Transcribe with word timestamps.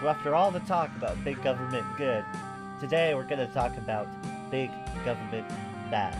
So, 0.00 0.08
after 0.08 0.34
all 0.34 0.50
the 0.50 0.60
talk 0.60 0.88
about 0.96 1.22
big 1.24 1.42
government 1.42 1.84
good, 1.98 2.24
today 2.80 3.14
we're 3.14 3.24
going 3.24 3.46
to 3.46 3.52
talk 3.52 3.76
about 3.76 4.08
big 4.50 4.70
government 5.04 5.46
bad. 5.90 6.16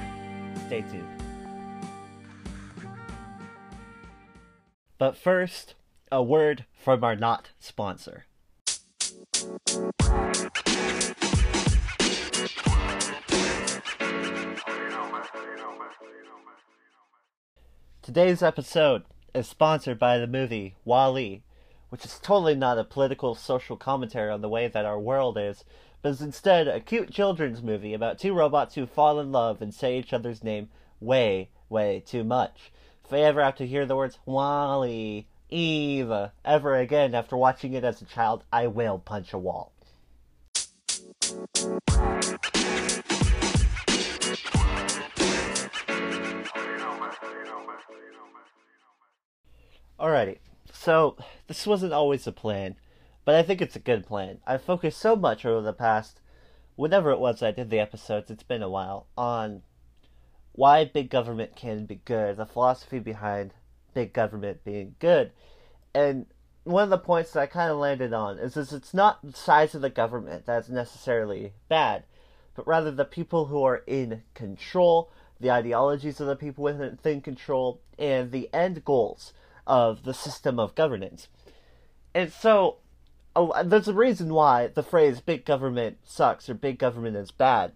Stay 0.66 0.82
tuned. 0.82 1.08
But 4.98 5.16
first, 5.16 5.76
a 6.12 6.22
word 6.22 6.66
from 6.74 7.02
our 7.02 7.16
not 7.16 7.52
sponsor. 7.58 8.26
Today's 18.02 18.42
episode 18.42 19.04
is 19.34 19.48
sponsored 19.48 19.98
by 19.98 20.18
the 20.18 20.26
movie 20.26 20.74
WALL-E, 20.84 21.44
which 21.90 22.04
is 22.04 22.18
totally 22.18 22.54
not 22.54 22.78
a 22.78 22.84
political 22.84 23.34
social 23.34 23.76
commentary 23.76 24.30
on 24.30 24.40
the 24.40 24.48
way 24.48 24.66
that 24.68 24.86
our 24.86 24.98
world 24.98 25.36
is, 25.36 25.64
but 26.02 26.10
is 26.10 26.22
instead 26.22 26.66
a 26.66 26.80
cute 26.80 27.12
children's 27.12 27.62
movie 27.62 27.92
about 27.92 28.18
two 28.18 28.32
robots 28.32 28.74
who 28.74 28.86
fall 28.86 29.20
in 29.20 29.30
love 29.30 29.60
and 29.60 29.74
say 29.74 29.98
each 29.98 30.12
other's 30.12 30.42
name 30.42 30.68
way, 31.00 31.50
way 31.68 32.02
too 32.06 32.24
much. 32.24 32.72
If 33.04 33.12
I 33.12 33.18
ever 33.20 33.42
have 33.42 33.56
to 33.56 33.66
hear 33.66 33.84
the 33.86 33.96
words 33.96 34.18
WALL-E, 34.24 35.26
Eve 35.50 36.12
ever 36.44 36.76
again 36.76 37.14
after 37.14 37.36
watching 37.36 37.72
it 37.72 37.82
as 37.82 38.00
a 38.00 38.04
child, 38.04 38.44
I 38.52 38.68
will 38.68 38.98
punch 38.98 39.32
a 39.32 39.38
wall. 39.38 39.72
Alrighty, 49.98 50.38
so 50.80 51.14
this 51.46 51.66
wasn't 51.66 51.92
always 51.92 52.26
a 52.26 52.32
plan, 52.32 52.74
but 53.26 53.34
I 53.34 53.42
think 53.42 53.60
it's 53.60 53.76
a 53.76 53.80
good 53.80 54.06
plan. 54.06 54.38
I've 54.46 54.62
focused 54.62 54.98
so 54.98 55.14
much 55.14 55.44
over 55.44 55.60
the 55.60 55.74
past, 55.74 56.22
whenever 56.74 57.10
it 57.10 57.18
was 57.18 57.42
I 57.42 57.50
did 57.50 57.68
the 57.68 57.78
episodes, 57.78 58.30
it's 58.30 58.42
been 58.42 58.62
a 58.62 58.68
while, 58.70 59.06
on 59.14 59.60
why 60.52 60.86
big 60.86 61.10
government 61.10 61.54
can 61.54 61.84
be 61.84 61.96
good, 61.96 62.38
the 62.38 62.46
philosophy 62.46 62.98
behind 62.98 63.52
big 63.92 64.14
government 64.14 64.64
being 64.64 64.94
good. 65.00 65.32
And 65.94 66.24
one 66.64 66.84
of 66.84 66.90
the 66.90 66.96
points 66.96 67.32
that 67.32 67.40
I 67.40 67.46
kind 67.46 67.70
of 67.70 67.76
landed 67.76 68.14
on 68.14 68.38
is, 68.38 68.56
is 68.56 68.72
it's 68.72 68.94
not 68.94 69.18
the 69.22 69.36
size 69.36 69.74
of 69.74 69.82
the 69.82 69.90
government 69.90 70.46
that's 70.46 70.70
necessarily 70.70 71.52
bad, 71.68 72.04
but 72.54 72.66
rather 72.66 72.90
the 72.90 73.04
people 73.04 73.44
who 73.44 73.62
are 73.64 73.82
in 73.86 74.22
control, 74.32 75.10
the 75.38 75.50
ideologies 75.50 76.20
of 76.20 76.26
the 76.26 76.36
people 76.36 76.64
within 76.64 77.20
control, 77.20 77.82
and 77.98 78.32
the 78.32 78.48
end 78.54 78.82
goals 78.82 79.34
of 79.70 80.02
the 80.02 80.12
system 80.12 80.58
of 80.58 80.74
governance. 80.74 81.28
And 82.12 82.32
so, 82.32 82.78
there's 83.64 83.86
a 83.86 83.94
reason 83.94 84.34
why 84.34 84.66
the 84.66 84.82
phrase 84.82 85.20
big 85.20 85.44
government 85.44 85.98
sucks 86.04 86.50
or 86.50 86.54
big 86.54 86.78
government 86.78 87.16
is 87.16 87.30
bad 87.30 87.72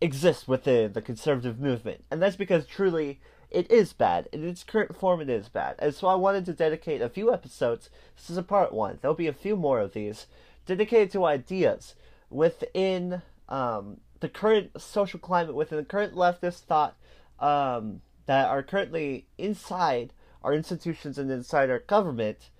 exists 0.00 0.46
within 0.46 0.92
the 0.92 1.00
conservative 1.00 1.60
movement. 1.60 2.04
And 2.10 2.20
that's 2.20 2.36
because 2.36 2.66
truly 2.66 3.20
it 3.50 3.70
is 3.70 3.92
bad. 3.92 4.28
In 4.32 4.46
its 4.46 4.64
current 4.64 4.96
form, 4.96 5.20
it 5.20 5.30
is 5.30 5.48
bad. 5.48 5.76
And 5.78 5.94
so 5.94 6.08
I 6.08 6.16
wanted 6.16 6.44
to 6.46 6.52
dedicate 6.52 7.00
a 7.00 7.08
few 7.08 7.32
episodes. 7.32 7.88
This 8.16 8.28
is 8.28 8.36
a 8.36 8.42
part 8.42 8.72
one. 8.72 8.98
There'll 9.00 9.14
be 9.14 9.28
a 9.28 9.32
few 9.32 9.56
more 9.56 9.80
of 9.80 9.92
these 9.92 10.26
dedicated 10.66 11.12
to 11.12 11.24
ideas 11.24 11.94
within 12.28 13.22
um, 13.48 13.98
the 14.20 14.28
current 14.28 14.80
social 14.80 15.20
climate, 15.20 15.54
within 15.54 15.78
the 15.78 15.84
current 15.84 16.14
leftist 16.14 16.64
thought 16.64 16.96
um, 17.38 18.00
that 18.26 18.48
are 18.48 18.62
currently 18.62 19.26
inside 19.38 20.12
our 20.46 20.54
institutions 20.54 21.18
and 21.18 21.28
inside 21.28 21.70
our 21.70 21.80
government 21.80 22.50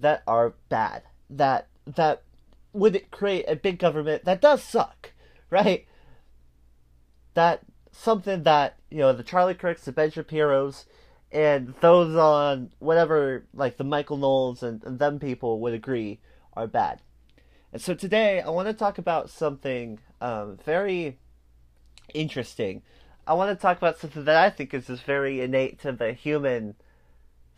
that 0.00 0.24
are 0.26 0.54
bad. 0.68 1.04
That 1.30 1.68
that 1.86 2.22
would 2.72 3.10
create 3.12 3.44
a 3.46 3.54
big 3.54 3.78
government 3.78 4.24
that 4.24 4.40
does 4.40 4.62
suck, 4.62 5.12
right? 5.48 5.86
That 7.34 7.60
something 7.92 8.42
that 8.42 8.76
you 8.90 8.98
know 8.98 9.12
the 9.12 9.22
Charlie 9.22 9.54
Kirks, 9.54 9.84
the 9.84 9.92
Ben 9.92 10.10
Shapiro's, 10.10 10.86
and 11.30 11.74
those 11.80 12.16
on 12.16 12.72
whatever 12.80 13.46
like 13.54 13.76
the 13.76 13.84
Michael 13.84 14.16
Knowles 14.16 14.64
and, 14.64 14.82
and 14.82 14.98
them 14.98 15.20
people 15.20 15.60
would 15.60 15.74
agree 15.74 16.18
are 16.54 16.66
bad. 16.66 17.00
And 17.72 17.80
so 17.80 17.94
today 17.94 18.40
I 18.40 18.50
want 18.50 18.66
to 18.66 18.74
talk 18.74 18.98
about 18.98 19.30
something 19.30 20.00
um, 20.20 20.58
very 20.64 21.18
interesting. 22.12 22.82
I 23.28 23.34
want 23.34 23.56
to 23.56 23.62
talk 23.62 23.76
about 23.76 23.98
something 23.98 24.24
that 24.24 24.36
I 24.36 24.50
think 24.50 24.74
is 24.74 24.88
just 24.88 25.04
very 25.04 25.40
innate 25.40 25.80
to 25.82 25.92
the 25.92 26.12
human 26.12 26.74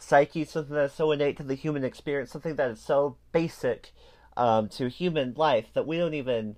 psyche, 0.03 0.45
something 0.45 0.75
that's 0.75 0.95
so 0.95 1.13
innate 1.13 1.37
to 1.37 1.43
the 1.43 1.55
human 1.55 1.85
experience, 1.85 2.31
something 2.31 2.57
that 2.57 2.71
is 2.71 2.81
so 2.81 3.17
basic 3.33 3.93
um, 4.37 4.69
to 4.69 4.89
human 4.89 5.35
life 5.37 5.67
that 5.75 5.87
we 5.87 5.99
don't 5.99 6.15
even 6.15 6.57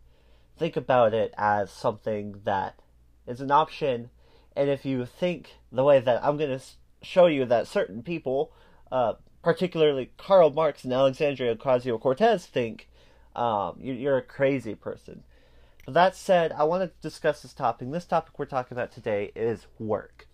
think 0.58 0.76
about 0.76 1.14
it 1.14 1.32
as 1.36 1.70
something 1.70 2.40
that 2.44 2.78
is 3.26 3.40
an 3.40 3.50
option. 3.50 4.10
And 4.54 4.68
if 4.68 4.84
you 4.84 5.06
think 5.06 5.56
the 5.70 5.84
way 5.84 6.00
that 6.00 6.24
I'm 6.24 6.36
going 6.36 6.58
to 6.58 6.64
show 7.02 7.26
you 7.26 7.44
that 7.46 7.66
certain 7.66 8.02
people, 8.02 8.52
uh, 8.90 9.14
particularly 9.42 10.12
Karl 10.16 10.50
Marx 10.50 10.84
and 10.84 10.92
Alexandria 10.92 11.56
Ocasio 11.56 12.00
Cortez, 12.00 12.46
think, 12.46 12.88
um, 13.34 13.78
you're 13.80 14.18
a 14.18 14.22
crazy 14.22 14.74
person. 14.74 15.24
But 15.84 15.94
that 15.94 16.16
said, 16.16 16.52
I 16.52 16.64
want 16.64 16.82
to 16.82 16.92
discuss 17.00 17.42
this 17.42 17.54
topic. 17.54 17.90
This 17.90 18.04
topic 18.04 18.38
we're 18.38 18.44
talking 18.44 18.76
about 18.76 18.92
today 18.92 19.32
is 19.34 19.66
work. 19.78 20.28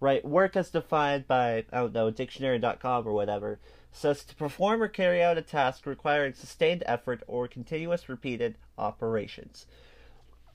Right? 0.00 0.24
Work 0.24 0.56
as 0.56 0.70
defined 0.70 1.28
by, 1.28 1.64
I 1.72 1.80
don't 1.80 1.92
know, 1.92 2.10
dictionary.com 2.10 3.06
or 3.06 3.12
whatever, 3.12 3.60
says 3.92 4.24
to 4.24 4.34
perform 4.34 4.82
or 4.82 4.88
carry 4.88 5.22
out 5.22 5.36
a 5.36 5.42
task 5.42 5.84
requiring 5.84 6.32
sustained 6.32 6.82
effort 6.86 7.22
or 7.26 7.46
continuous 7.46 8.08
repeated 8.08 8.56
operations 8.78 9.66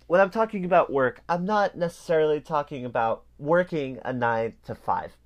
when 0.08 0.22
I'm 0.22 0.30
talking 0.30 0.66
about 0.66 0.92
work, 0.92 1.22
I'm 1.28 1.46
not 1.46 1.76
necessarily 1.76 2.40
talking 2.40 2.86
about 2.86 3.24
working 3.38 4.00
a 4.06 4.14
nine 4.14 4.54
to 4.66 4.76
five. 4.76 5.18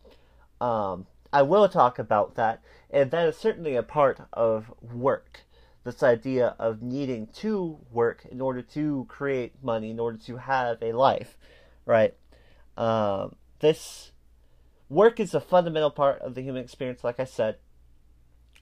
Um, 0.62 1.06
I 1.31 1.41
will 1.41 1.68
talk 1.69 2.00
about 2.00 2.36
that, 2.36 2.62
and 2.90 3.12
that 3.12 3.28
is 3.28 3.38
certainly 3.38 3.75
a 3.75 3.84
part 3.84 4.19
of 4.34 4.74
work. 4.81 5.41
This 5.84 6.03
idea 6.03 6.56
of 6.59 6.81
needing 6.81 7.28
to 7.38 7.78
work 7.91 8.25
in 8.30 8.41
order 8.41 8.62
to 8.62 9.06
create 9.09 9.63
money, 9.63 9.91
in 9.91 10.00
order 10.00 10.18
to 10.25 10.38
have 10.38 10.81
a 10.81 10.91
life, 10.94 11.38
right? 11.86 12.13
Um, 12.78 13.36
this 13.59 14.12
work 14.90 15.20
is 15.20 15.34
a 15.34 15.42
fundamental 15.42 15.92
part 15.92 16.22
of 16.22 16.36
the 16.36 16.42
human 16.42 16.64
experience, 16.64 17.03
like 17.03 17.20
I 17.20 17.25
said. 17.25 17.58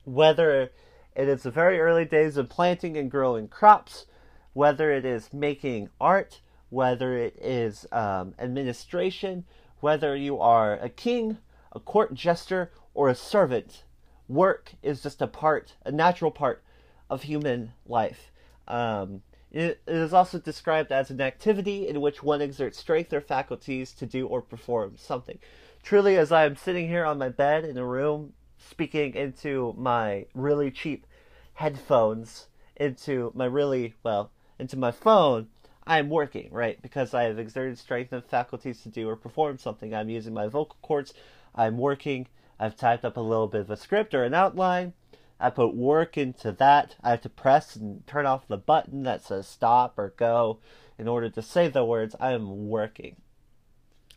Whether 0.04 0.72
it 1.16 1.28
is 1.28 1.44
the 1.44 1.52
very 1.52 1.80
early 1.80 2.06
days 2.06 2.38
of 2.38 2.50
planting 2.50 2.98
and 2.98 3.10
growing 3.10 3.48
crops, 3.48 4.06
whether 4.54 4.92
it 4.92 5.06
is 5.06 5.34
making 5.34 5.90
art, 6.00 6.42
whether 6.70 7.18
it 7.18 7.38
is 7.42 7.86
um, 7.92 8.34
administration, 8.40 9.46
whether 9.80 10.16
you 10.16 10.40
are 10.40 10.74
a 10.74 10.90
king, 10.90 11.38
a 11.72 11.80
court 11.80 12.14
jester, 12.14 12.72
or 12.94 13.10
a 13.10 13.16
servant. 13.16 13.84
Work 14.28 14.74
is 14.82 15.04
just 15.04 15.22
a 15.22 15.28
part, 15.28 15.76
a 15.86 15.92
natural 15.92 16.32
part 16.32 16.64
of 17.10 17.24
human 17.24 17.74
life. 17.86 18.32
Um, 18.68 19.22
it, 19.52 19.82
is 19.88 20.14
also 20.14 20.40
described 20.40 20.92
as 20.92 21.10
an 21.10 21.22
activity 21.22 21.88
in 21.88 22.02
which 22.02 22.24
one 22.24 22.42
exerts 22.42 22.78
strength 22.78 23.14
or 23.14 23.22
faculties 23.22 23.92
to 23.94 24.06
do 24.06 24.28
or 24.28 24.42
perform 24.42 24.98
something. 24.98 25.40
Truly, 25.84 26.18
as 26.18 26.32
I 26.32 26.46
am 26.46 26.56
sitting 26.56 26.88
here 26.88 27.06
on 27.06 27.18
my 27.18 27.30
bed 27.30 27.64
in 27.64 27.78
a 27.78 27.86
room 27.86 28.34
speaking 28.58 29.16
into 29.16 29.74
my 29.78 30.26
really 30.34 30.72
cheap 30.72 31.08
headphones, 31.54 32.48
into 32.76 33.32
my 33.34 33.46
really, 33.46 33.96
well, 34.04 34.32
into 34.60 34.78
my 34.78 34.92
phone, 34.92 35.48
I'm 35.86 36.10
working, 36.10 36.50
right? 36.52 36.82
Because 36.82 37.14
I 37.14 37.24
have 37.24 37.40
exerted 37.40 37.78
strength 37.78 38.12
and 38.12 38.24
faculties 38.24 38.82
to 38.82 38.90
do 38.90 39.08
or 39.08 39.16
perform 39.16 39.58
something. 39.58 39.96
I'm 39.96 40.10
using 40.10 40.34
my 40.34 40.48
vocal 40.48 40.78
cords. 40.82 41.14
I'm 41.56 41.78
working. 41.78 42.28
I've 42.60 42.76
typed 42.76 43.06
up 43.06 43.16
a 43.16 43.22
little 43.22 43.48
bit 43.48 43.62
of 43.62 43.72
a 43.72 43.78
script 43.78 44.14
or 44.14 44.24
an 44.24 44.34
outline. 44.34 44.94
I 45.40 45.50
put 45.50 45.76
work 45.76 46.18
into 46.18 46.52
that. 46.54 46.96
I 47.04 47.12
have 47.12 47.22
to 47.22 47.30
press 47.30 47.76
and 47.76 48.06
turn 48.08 48.26
off 48.26 48.48
the 48.48 48.58
button 48.58 49.04
that 49.04 49.24
says 49.24 49.48
stop 49.48 49.98
or 49.98 50.14
go 50.18 50.60
in 50.98 51.08
order 51.08 51.30
to 51.30 51.42
say 51.42 51.68
the 51.68 51.86
words 51.86 52.16
I 52.20 52.32
am 52.32 52.68
working. 52.68 53.18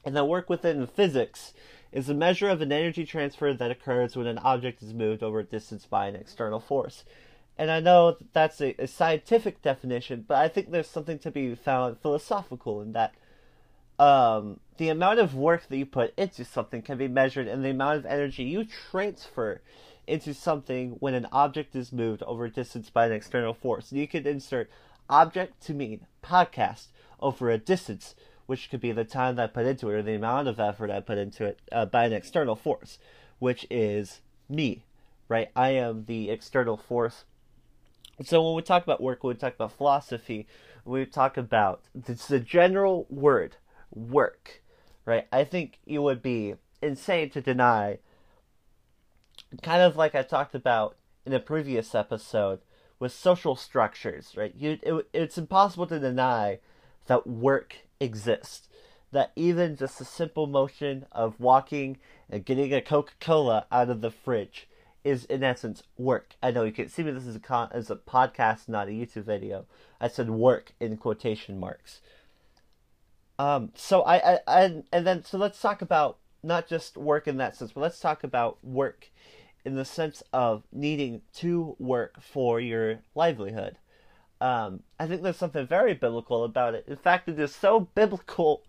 And 0.04 0.16
the 0.16 0.24
work 0.24 0.48
within 0.48 0.86
physics 0.86 1.52
is 1.92 2.08
a 2.08 2.14
measure 2.14 2.48
of 2.48 2.60
an 2.60 2.72
energy 2.72 3.04
transfer 3.04 3.52
that 3.52 3.70
occurs 3.70 4.16
when 4.16 4.26
an 4.26 4.38
object 4.38 4.82
is 4.82 4.94
moved 4.94 5.22
over 5.22 5.40
a 5.40 5.44
distance 5.44 5.84
by 5.86 6.06
an 6.06 6.16
external 6.16 6.60
force. 6.60 7.04
And 7.58 7.70
I 7.70 7.80
know 7.80 8.12
that 8.12 8.32
that's 8.32 8.60
a, 8.62 8.74
a 8.78 8.86
scientific 8.86 9.60
definition, 9.60 10.24
but 10.26 10.38
I 10.38 10.48
think 10.48 10.70
there's 10.70 10.88
something 10.88 11.18
to 11.18 11.30
be 11.30 11.54
found 11.54 11.98
philosophical 12.00 12.80
in 12.80 12.92
that. 12.92 13.14
Um, 13.98 14.60
the 14.78 14.88
amount 14.88 15.18
of 15.18 15.34
work 15.34 15.68
that 15.68 15.76
you 15.76 15.84
put 15.84 16.14
into 16.16 16.42
something 16.42 16.80
can 16.80 16.96
be 16.96 17.06
measured 17.06 17.46
in 17.46 17.60
the 17.60 17.68
amount 17.68 17.98
of 17.98 18.06
energy 18.06 18.44
you 18.44 18.64
transfer 18.64 19.60
into 20.10 20.34
something 20.34 20.92
when 21.00 21.14
an 21.14 21.26
object 21.32 21.74
is 21.76 21.92
moved 21.92 22.22
over 22.24 22.46
a 22.46 22.50
distance 22.50 22.90
by 22.90 23.06
an 23.06 23.12
external 23.12 23.54
force. 23.54 23.92
You 23.92 24.08
could 24.08 24.26
insert 24.26 24.70
object 25.08 25.62
to 25.66 25.74
mean 25.74 26.06
podcast 26.22 26.88
over 27.20 27.50
a 27.50 27.58
distance, 27.58 28.14
which 28.46 28.70
could 28.70 28.80
be 28.80 28.92
the 28.92 29.04
time 29.04 29.36
that 29.36 29.44
I 29.44 29.46
put 29.48 29.66
into 29.66 29.88
it 29.90 29.94
or 29.94 30.02
the 30.02 30.14
amount 30.14 30.48
of 30.48 30.60
effort 30.60 30.90
I 30.90 31.00
put 31.00 31.18
into 31.18 31.44
it 31.46 31.60
uh, 31.72 31.86
by 31.86 32.04
an 32.06 32.12
external 32.12 32.56
force, 32.56 32.98
which 33.38 33.66
is 33.70 34.20
me, 34.48 34.84
right? 35.28 35.50
I 35.56 35.70
am 35.70 36.04
the 36.06 36.30
external 36.30 36.76
force 36.76 37.24
So 38.24 38.42
when 38.42 38.54
we 38.54 38.62
talk 38.62 38.82
about 38.82 39.00
work, 39.02 39.22
when 39.24 39.34
we 39.34 39.38
talk 39.38 39.54
about 39.54 39.72
philosophy, 39.72 40.46
we 40.84 41.04
talk 41.06 41.36
about 41.36 41.82
it's 42.06 42.28
the 42.28 42.40
general 42.40 43.06
word 43.08 43.56
work, 43.90 44.62
right? 45.06 45.26
I 45.32 45.44
think 45.44 45.78
it 45.86 45.98
would 46.00 46.22
be 46.22 46.54
insane 46.82 47.30
to 47.30 47.40
deny, 47.40 47.98
kind 49.62 49.82
of 49.82 49.96
like 49.96 50.14
I 50.14 50.22
talked 50.22 50.54
about 50.54 50.96
in 51.26 51.32
a 51.32 51.40
previous 51.40 51.94
episode 51.94 52.60
with 52.98 53.12
social 53.12 53.56
structures, 53.56 54.34
right? 54.36 54.54
You, 54.56 54.78
it, 54.82 55.08
it's 55.12 55.38
impossible 55.38 55.86
to 55.86 55.98
deny 55.98 56.58
that 57.06 57.26
work 57.26 57.76
exists. 57.98 58.68
That 59.12 59.32
even 59.34 59.76
just 59.76 60.00
a 60.00 60.04
simple 60.04 60.46
motion 60.46 61.06
of 61.10 61.40
walking 61.40 61.98
and 62.28 62.44
getting 62.44 62.72
a 62.72 62.80
Coca 62.80 63.14
Cola 63.18 63.66
out 63.72 63.90
of 63.90 64.02
the 64.02 64.10
fridge 64.10 64.68
is 65.02 65.24
in 65.24 65.42
essence 65.42 65.82
work. 65.98 66.36
I 66.40 66.52
know 66.52 66.62
you 66.62 66.70
can 66.70 66.88
see 66.88 67.02
me. 67.02 67.10
This 67.10 67.26
is 67.26 67.34
a 67.34 67.40
con- 67.40 67.70
as 67.72 67.90
a 67.90 67.96
podcast, 67.96 68.68
not 68.68 68.86
a 68.86 68.92
YouTube 68.92 69.24
video. 69.24 69.66
I 70.00 70.06
said 70.06 70.30
work 70.30 70.74
in 70.78 70.96
quotation 70.96 71.58
marks. 71.58 72.00
Um, 73.38 73.72
so 73.74 74.02
I, 74.02 74.34
I, 74.34 74.38
I 74.46 74.82
and 74.92 75.06
then 75.06 75.24
so 75.24 75.38
let's 75.38 75.60
talk 75.60 75.82
about 75.82 76.18
not 76.42 76.68
just 76.68 76.96
work 76.96 77.26
in 77.26 77.38
that 77.38 77.56
sense, 77.56 77.72
but 77.72 77.80
let's 77.80 77.98
talk 77.98 78.22
about 78.22 78.62
work 78.62 79.08
in 79.64 79.74
the 79.74 79.84
sense 79.84 80.22
of 80.32 80.64
needing 80.72 81.22
to 81.34 81.76
work 81.78 82.22
for 82.22 82.60
your 82.60 83.00
livelihood. 83.14 83.76
Um, 84.40 84.82
I 84.98 85.06
think 85.06 85.22
there's 85.22 85.36
something 85.36 85.66
very 85.66 85.92
biblical 85.94 86.44
about 86.44 86.74
it. 86.74 86.84
In 86.88 86.96
fact, 86.96 87.28
it 87.28 87.38
is 87.38 87.54
so 87.54 87.80
biblical 87.80 88.62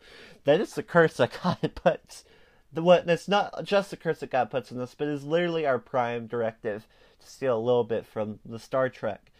that 0.43 0.59
it's 0.59 0.77
a 0.77 0.83
curse 0.83 1.17
that 1.17 1.37
God 1.43 1.71
puts. 1.75 2.25
The 2.73 2.81
what 2.81 3.09
it's 3.09 3.27
not 3.27 3.63
just 3.63 3.91
the 3.91 3.97
curse 3.97 4.19
that 4.19 4.31
God 4.31 4.49
puts 4.49 4.71
in 4.71 4.77
this, 4.77 4.95
but 4.95 5.07
is 5.07 5.23
literally 5.23 5.65
our 5.65 5.79
prime 5.79 6.27
directive 6.27 6.87
to 7.19 7.27
steal 7.27 7.57
a 7.57 7.59
little 7.59 7.83
bit 7.83 8.05
from 8.05 8.39
the 8.45 8.59
Star 8.59 8.89
Trek. 8.89 9.30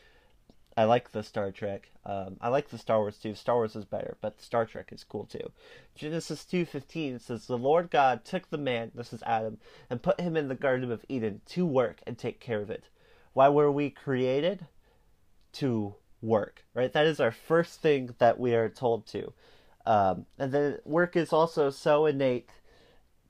I 0.78 0.86
like 0.86 1.12
the 1.12 1.24
Star 1.24 1.52
Trek. 1.52 1.92
Um, 2.06 2.38
I 2.40 2.48
like 2.48 2.70
the 2.70 2.78
Star 2.78 3.00
Wars 3.00 3.18
too. 3.18 3.36
Star 3.36 3.56
Wars 3.56 3.76
is 3.76 3.86
better, 3.86 4.18
but 4.22 4.42
Star 4.42 4.66
Trek 4.66 4.90
is 4.92 5.04
cool 5.04 5.26
too. 5.26 5.52
Genesis 5.96 6.46
two 6.46 6.66
fifteen 6.66 7.20
says 7.20 7.46
the 7.46 7.58
Lord 7.58 7.92
God 7.92 8.24
took 8.24 8.50
the 8.50 8.58
man, 8.58 8.92
this 8.96 9.14
is 9.14 9.22
Adam, 9.24 9.58
and 9.90 10.02
put 10.02 10.22
him 10.22 10.38
in 10.38 10.48
the 10.48 10.56
Garden 10.56 10.92
of 10.92 11.06
Eden 11.10 11.42
to 11.48 11.66
work 11.66 12.02
and 12.08 12.18
take 12.18 12.40
care 12.40 12.62
of 12.62 12.70
it. 12.70 12.86
Why 13.34 13.50
were 13.50 13.72
we 13.72 13.90
created? 13.90 14.68
To 15.56 15.96
work, 16.22 16.64
right? 16.74 16.94
That 16.94 17.06
is 17.06 17.20
our 17.20 17.32
first 17.32 17.82
thing 17.82 18.16
that 18.20 18.40
we 18.40 18.56
are 18.56 18.70
told 18.70 19.06
to. 19.08 19.34
Um, 19.86 20.26
and 20.40 20.54
then 20.54 20.78
work 20.86 21.18
is 21.18 21.34
also 21.34 21.70
so 21.70 22.06
innate 22.06 22.50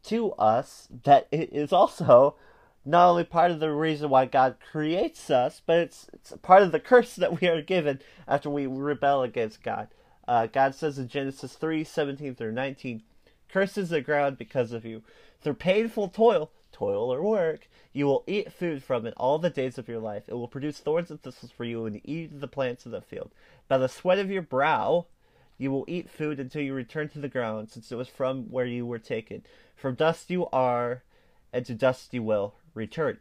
to 0.03 0.33
us 0.33 0.87
that 1.03 1.27
it 1.31 1.51
is 1.51 1.73
also 1.73 2.35
not 2.83 3.09
only 3.09 3.23
part 3.23 3.51
of 3.51 3.59
the 3.59 3.71
reason 3.71 4.09
why 4.09 4.25
God 4.25 4.55
creates 4.71 5.29
us, 5.29 5.61
but 5.65 5.77
it's 5.77 6.07
it's 6.13 6.33
part 6.41 6.63
of 6.63 6.71
the 6.71 6.79
curse 6.79 7.15
that 7.15 7.39
we 7.39 7.47
are 7.47 7.61
given 7.61 7.99
after 8.27 8.49
we 8.49 8.65
rebel 8.65 9.21
against 9.23 9.63
God. 9.63 9.87
Uh, 10.27 10.47
God 10.47 10.73
says 10.75 10.97
in 10.97 11.07
Genesis 11.07 11.53
three 11.53 11.83
seventeen 11.83 12.35
through 12.35 12.53
19, 12.53 13.03
curses 13.49 13.89
the 13.89 14.01
ground 14.01 14.37
because 14.37 14.71
of 14.71 14.85
you. 14.85 15.03
Through 15.41 15.55
painful 15.55 16.09
toil, 16.09 16.51
toil 16.71 17.13
or 17.13 17.21
work, 17.21 17.67
you 17.93 18.05
will 18.05 18.23
eat 18.25 18.53
food 18.53 18.83
from 18.83 19.05
it 19.05 19.13
all 19.17 19.37
the 19.37 19.49
days 19.49 19.77
of 19.77 19.87
your 19.87 19.99
life. 19.99 20.23
It 20.27 20.35
will 20.35 20.47
produce 20.47 20.79
thorns 20.79 21.11
and 21.11 21.21
thistles 21.21 21.51
for 21.51 21.65
you 21.65 21.85
and 21.85 22.01
eat 22.03 22.39
the 22.39 22.47
plants 22.47 22.85
of 22.85 22.91
the 22.91 23.01
field. 23.01 23.31
By 23.67 23.77
the 23.77 23.89
sweat 23.89 24.19
of 24.19 24.31
your 24.31 24.41
brow, 24.41 25.07
you 25.57 25.71
will 25.71 25.85
eat 25.87 26.09
food 26.09 26.39
until 26.39 26.61
you 26.61 26.73
return 26.73 27.09
to 27.09 27.19
the 27.19 27.27
ground, 27.27 27.69
since 27.69 27.91
it 27.91 27.95
was 27.95 28.07
from 28.07 28.45
where 28.45 28.65
you 28.65 28.85
were 28.85 28.99
taken. 28.99 29.43
From 29.75 29.95
dust 29.95 30.31
you 30.31 30.47
are, 30.47 31.03
and 31.53 31.65
to 31.65 31.73
dust 31.73 32.13
you 32.13 32.23
will 32.23 32.55
return. 32.73 33.17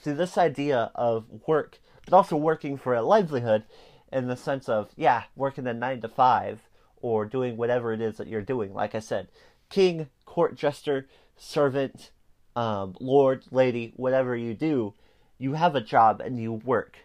See, 0.00 0.12
this 0.12 0.38
idea 0.38 0.90
of 0.94 1.26
work, 1.46 1.78
but 2.04 2.14
also 2.14 2.36
working 2.36 2.76
for 2.76 2.94
a 2.94 3.02
livelihood 3.02 3.64
in 4.10 4.26
the 4.26 4.36
sense 4.36 4.68
of, 4.68 4.90
yeah, 4.96 5.24
working 5.36 5.66
a 5.66 5.74
nine 5.74 6.00
to 6.00 6.08
five 6.08 6.60
or 7.00 7.24
doing 7.24 7.56
whatever 7.56 7.92
it 7.92 8.00
is 8.00 8.16
that 8.16 8.28
you're 8.28 8.42
doing. 8.42 8.72
Like 8.72 8.94
I 8.94 9.00
said, 9.00 9.28
king, 9.68 10.08
court 10.24 10.56
jester, 10.56 11.08
servant, 11.36 12.10
um, 12.56 12.96
lord, 13.00 13.44
lady, 13.50 13.92
whatever 13.96 14.36
you 14.36 14.54
do, 14.54 14.94
you 15.38 15.54
have 15.54 15.74
a 15.74 15.80
job 15.80 16.20
and 16.20 16.40
you 16.40 16.52
work, 16.52 16.98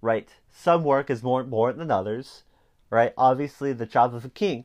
right? 0.00 0.28
Some 0.50 0.84
work 0.84 1.10
is 1.10 1.22
more 1.22 1.40
important 1.40 1.78
than 1.78 1.90
others, 1.90 2.44
right? 2.90 3.12
Obviously, 3.16 3.72
the 3.72 3.86
job 3.86 4.14
of 4.14 4.24
a 4.24 4.30
king 4.30 4.64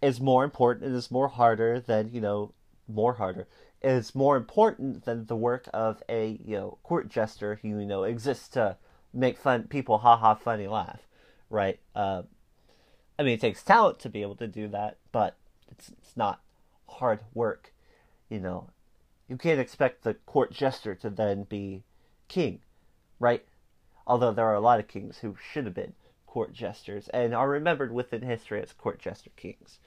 is 0.00 0.20
more 0.20 0.44
important 0.44 0.86
and 0.86 0.94
is 0.94 1.10
more 1.10 1.28
harder 1.28 1.80
than, 1.80 2.10
you 2.12 2.20
know, 2.20 2.52
more 2.86 3.14
harder 3.14 3.46
is 3.84 4.14
more 4.14 4.36
important 4.36 5.04
than 5.04 5.26
the 5.26 5.36
work 5.36 5.68
of 5.72 6.02
a 6.08 6.40
you 6.44 6.56
know 6.56 6.78
court 6.82 7.08
jester 7.08 7.58
who 7.62 7.68
you 7.68 7.86
know 7.86 8.04
exists 8.04 8.48
to 8.48 8.76
make 9.12 9.38
fun 9.38 9.64
people 9.64 9.98
ha 9.98 10.16
ha 10.16 10.34
funny 10.34 10.66
laugh, 10.66 11.06
right? 11.50 11.78
Uh, 11.94 12.22
I 13.18 13.22
mean, 13.22 13.34
it 13.34 13.40
takes 13.40 13.62
talent 13.62 14.00
to 14.00 14.08
be 14.08 14.22
able 14.22 14.36
to 14.36 14.46
do 14.48 14.68
that, 14.68 14.98
but 15.12 15.36
it's 15.70 15.90
it's 15.90 16.16
not 16.16 16.40
hard 16.88 17.20
work, 17.32 17.72
you 18.28 18.40
know. 18.40 18.70
You 19.28 19.36
can't 19.36 19.60
expect 19.60 20.02
the 20.02 20.14
court 20.14 20.52
jester 20.52 20.94
to 20.96 21.10
then 21.10 21.44
be 21.44 21.84
king, 22.28 22.60
right? 23.18 23.44
Although 24.06 24.32
there 24.32 24.46
are 24.46 24.54
a 24.54 24.60
lot 24.60 24.80
of 24.80 24.88
kings 24.88 25.18
who 25.18 25.36
should 25.52 25.64
have 25.64 25.74
been 25.74 25.94
court 26.26 26.52
jesters 26.52 27.08
and 27.08 27.32
are 27.34 27.48
remembered 27.48 27.92
within 27.92 28.22
history 28.22 28.60
as 28.60 28.72
court 28.72 28.98
jester 28.98 29.30
kings. 29.36 29.78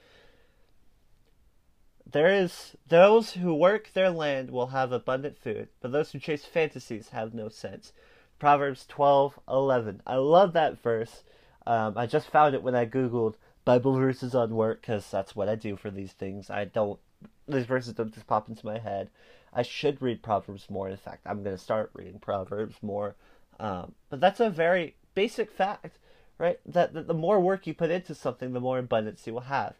There 2.10 2.32
is 2.32 2.74
those 2.88 3.32
who 3.32 3.54
work 3.54 3.92
their 3.92 4.10
land 4.10 4.50
will 4.50 4.68
have 4.68 4.92
abundant 4.92 5.36
food, 5.38 5.68
but 5.80 5.92
those 5.92 6.12
who 6.12 6.18
chase 6.18 6.44
fantasies 6.44 7.10
have 7.10 7.34
no 7.34 7.48
sense. 7.48 7.92
Proverbs 8.38 8.86
twelve 8.86 9.38
eleven. 9.48 10.00
I 10.06 10.16
love 10.16 10.52
that 10.54 10.80
verse. 10.82 11.22
Um, 11.66 11.98
I 11.98 12.06
just 12.06 12.30
found 12.30 12.54
it 12.54 12.62
when 12.62 12.74
I 12.74 12.86
googled 12.86 13.34
Bible 13.64 13.94
verses 13.98 14.34
on 14.34 14.54
work 14.54 14.80
because 14.80 15.10
that's 15.10 15.36
what 15.36 15.50
I 15.50 15.54
do 15.54 15.76
for 15.76 15.90
these 15.90 16.12
things. 16.12 16.48
I 16.48 16.64
don't 16.64 16.98
these 17.46 17.66
verses 17.66 17.94
don't 17.94 18.14
just 18.14 18.26
pop 18.26 18.48
into 18.48 18.64
my 18.64 18.78
head. 18.78 19.10
I 19.52 19.62
should 19.62 20.00
read 20.00 20.22
Proverbs 20.22 20.70
more. 20.70 20.88
In 20.88 20.96
fact, 20.96 21.26
I'm 21.26 21.42
going 21.42 21.56
to 21.56 21.62
start 21.62 21.90
reading 21.92 22.20
Proverbs 22.20 22.76
more. 22.82 23.16
Um, 23.58 23.94
but 24.08 24.20
that's 24.20 24.40
a 24.40 24.50
very 24.50 24.94
basic 25.14 25.50
fact, 25.50 25.98
right? 26.38 26.60
That, 26.64 26.94
that 26.94 27.06
the 27.06 27.14
more 27.14 27.40
work 27.40 27.66
you 27.66 27.74
put 27.74 27.90
into 27.90 28.14
something, 28.14 28.52
the 28.52 28.60
more 28.60 28.78
abundance 28.78 29.26
you 29.26 29.32
will 29.34 29.40
have, 29.40 29.74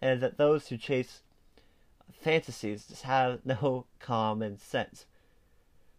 and 0.00 0.20
that 0.22 0.38
those 0.38 0.68
who 0.68 0.76
chase 0.76 1.20
fantasies 2.20 2.86
just 2.86 3.02
have 3.02 3.40
no 3.44 3.86
common 3.98 4.58
sense. 4.58 5.06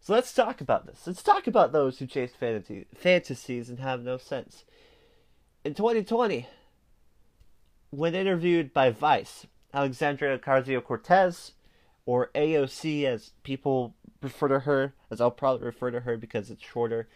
So 0.00 0.12
let's 0.12 0.34
talk 0.34 0.60
about 0.60 0.86
this. 0.86 1.06
Let's 1.06 1.22
talk 1.22 1.46
about 1.46 1.72
those 1.72 1.98
who 1.98 2.06
chase 2.06 2.32
fantasy, 2.38 2.86
fantasies 2.94 3.70
and 3.70 3.80
have 3.80 4.02
no 4.02 4.18
sense. 4.18 4.64
In 5.64 5.72
2020, 5.72 6.46
when 7.90 8.14
interviewed 8.14 8.74
by 8.74 8.90
Vice, 8.90 9.46
Alexandria 9.72 10.38
Ocasio 10.38 10.84
Cortez, 10.84 11.52
or 12.06 12.30
AOC 12.34 13.04
as 13.04 13.32
people 13.44 13.94
refer 14.20 14.48
to 14.48 14.60
her, 14.60 14.94
as 15.10 15.20
I'll 15.20 15.30
probably 15.30 15.66
refer 15.66 15.90
to 15.90 16.00
her 16.00 16.16
because 16.16 16.50
it's 16.50 16.62
shorter, 16.62 17.08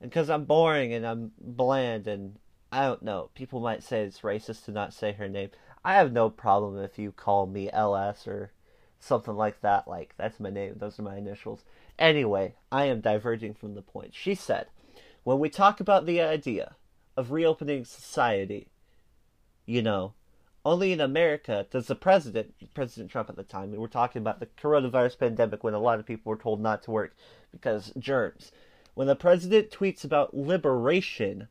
and 0.00 0.10
because 0.10 0.30
I'm 0.30 0.44
boring 0.44 0.92
and 0.92 1.04
I'm 1.04 1.32
bland 1.40 2.06
and 2.06 2.36
I 2.70 2.84
don't 2.84 3.02
know, 3.02 3.30
people 3.34 3.60
might 3.60 3.82
say 3.82 4.02
it's 4.02 4.20
racist 4.20 4.64
to 4.66 4.70
not 4.70 4.92
say 4.92 5.12
her 5.12 5.28
name. 5.28 5.50
I 5.84 5.94
have 5.94 6.12
no 6.12 6.30
problem 6.30 6.78
if 6.78 6.98
you 6.98 7.12
call 7.12 7.46
me 7.46 7.70
LS 7.72 8.26
or 8.26 8.52
something 9.00 9.34
like 9.34 9.60
that. 9.60 9.86
Like, 9.88 10.14
that's 10.16 10.40
my 10.40 10.50
name, 10.50 10.74
those 10.76 10.98
are 10.98 11.02
my 11.02 11.16
initials. 11.16 11.64
Anyway, 11.98 12.54
I 12.70 12.84
am 12.84 13.00
diverging 13.00 13.54
from 13.54 13.74
the 13.74 13.82
point. 13.82 14.14
She 14.14 14.34
said, 14.34 14.66
when 15.24 15.38
we 15.38 15.48
talk 15.48 15.80
about 15.80 16.06
the 16.06 16.20
idea 16.20 16.76
of 17.16 17.32
reopening 17.32 17.84
society, 17.84 18.68
you 19.66 19.82
know, 19.82 20.14
only 20.64 20.92
in 20.92 21.00
America 21.00 21.66
does 21.70 21.86
the 21.86 21.94
president, 21.94 22.54
President 22.74 23.10
Trump 23.10 23.30
at 23.30 23.36
the 23.36 23.42
time, 23.42 23.70
we 23.70 23.78
were 23.78 23.88
talking 23.88 24.20
about 24.20 24.40
the 24.40 24.46
coronavirus 24.46 25.18
pandemic 25.18 25.64
when 25.64 25.74
a 25.74 25.78
lot 25.78 25.98
of 25.98 26.06
people 26.06 26.30
were 26.30 26.36
told 26.36 26.60
not 26.60 26.82
to 26.82 26.90
work 26.90 27.16
because 27.52 27.92
germs. 27.98 28.52
When 28.94 29.06
the 29.06 29.16
president 29.16 29.70
tweets 29.70 30.04
about 30.04 30.34
liberation, 30.34 31.48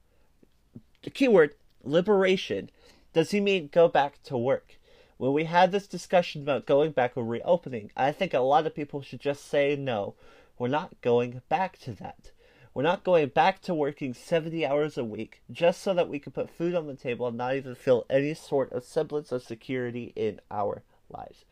the 1.03 1.09
keyword 1.09 1.55
liberation, 1.83 2.69
does 3.17 3.31
he 3.31 3.39
mean 3.39 3.67
go 3.71 3.87
back 3.87 4.21
to 4.21 4.37
work? 4.37 4.77
When 5.17 5.33
we 5.33 5.45
had 5.45 5.71
this 5.71 5.87
discussion 5.87 6.43
about 6.43 6.67
going 6.67 6.91
back 6.91 7.13
or 7.15 7.25
reopening, 7.25 7.91
I 7.97 8.11
think 8.11 8.31
a 8.31 8.41
lot 8.41 8.67
of 8.67 8.75
people 8.75 9.01
should 9.01 9.21
just 9.21 9.49
say 9.49 9.75
no. 9.75 10.13
We're 10.59 10.67
not 10.67 11.01
going 11.01 11.41
back 11.49 11.79
to 11.79 11.93
that. 11.93 12.29
We're 12.75 12.83
not 12.83 13.03
going 13.03 13.29
back 13.29 13.59
to 13.63 13.73
working 13.73 14.13
70 14.13 14.63
hours 14.67 14.99
a 14.99 15.03
week 15.03 15.41
just 15.49 15.81
so 15.81 15.95
that 15.95 16.09
we 16.09 16.19
can 16.19 16.31
put 16.31 16.51
food 16.51 16.75
on 16.75 16.85
the 16.85 16.93
table 16.93 17.25
and 17.25 17.37
not 17.37 17.55
even 17.55 17.73
feel 17.73 18.05
any 18.07 18.35
sort 18.35 18.71
of 18.71 18.83
semblance 18.83 19.31
of 19.31 19.41
security 19.41 20.13
in 20.15 20.39
our 20.51 20.83
lives. 21.09 21.43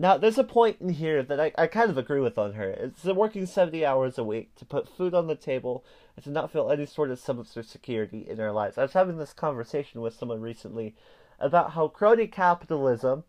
Now, 0.00 0.16
there's 0.16 0.38
a 0.38 0.44
point 0.44 0.78
in 0.80 0.88
here 0.88 1.22
that 1.22 1.38
I, 1.38 1.52
I 1.58 1.66
kind 1.66 1.90
of 1.90 1.98
agree 1.98 2.20
with 2.20 2.38
on 2.38 2.54
her. 2.54 2.70
It's 2.70 3.04
working 3.04 3.44
70 3.44 3.84
hours 3.84 4.16
a 4.16 4.24
week 4.24 4.54
to 4.56 4.64
put 4.64 4.88
food 4.88 5.12
on 5.12 5.26
the 5.26 5.34
table 5.34 5.84
and 6.16 6.24
to 6.24 6.30
not 6.30 6.50
feel 6.50 6.70
any 6.70 6.86
sort 6.86 7.10
of 7.10 7.18
semblance 7.18 7.54
of 7.54 7.66
security 7.66 8.26
in 8.26 8.40
our 8.40 8.50
lives. 8.50 8.78
I 8.78 8.82
was 8.82 8.94
having 8.94 9.18
this 9.18 9.34
conversation 9.34 10.00
with 10.00 10.14
someone 10.14 10.40
recently 10.40 10.94
about 11.38 11.72
how 11.72 11.88
crony 11.88 12.28
capitalism, 12.28 13.24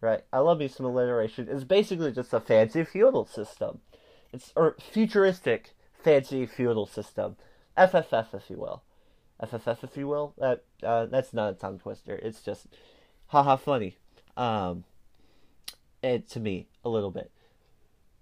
right? 0.00 0.22
I 0.32 0.38
love 0.38 0.60
me 0.60 0.66
some 0.66 0.86
alliteration, 0.86 1.46
is 1.46 1.64
basically 1.64 2.10
just 2.10 2.32
a 2.32 2.40
fancy 2.40 2.84
feudal 2.84 3.26
system. 3.26 3.80
It's 4.32 4.50
or 4.56 4.76
futuristic 4.80 5.74
fancy 6.02 6.46
feudal 6.46 6.86
system, 6.86 7.36
FFF, 7.76 8.32
if 8.32 8.48
you 8.48 8.56
will, 8.56 8.82
FFF, 9.42 9.84
if 9.84 9.94
you 9.94 10.08
will. 10.08 10.32
That 10.38 10.64
uh, 10.82 11.04
that's 11.04 11.34
not 11.34 11.52
a 11.52 11.54
tongue 11.54 11.80
twister. 11.80 12.14
It's 12.14 12.40
just 12.40 12.66
haha 13.26 13.56
funny. 13.56 13.98
Um, 14.38 14.84
and 16.04 16.28
to 16.28 16.40
me 16.40 16.68
a 16.84 16.88
little 16.88 17.10
bit, 17.10 17.30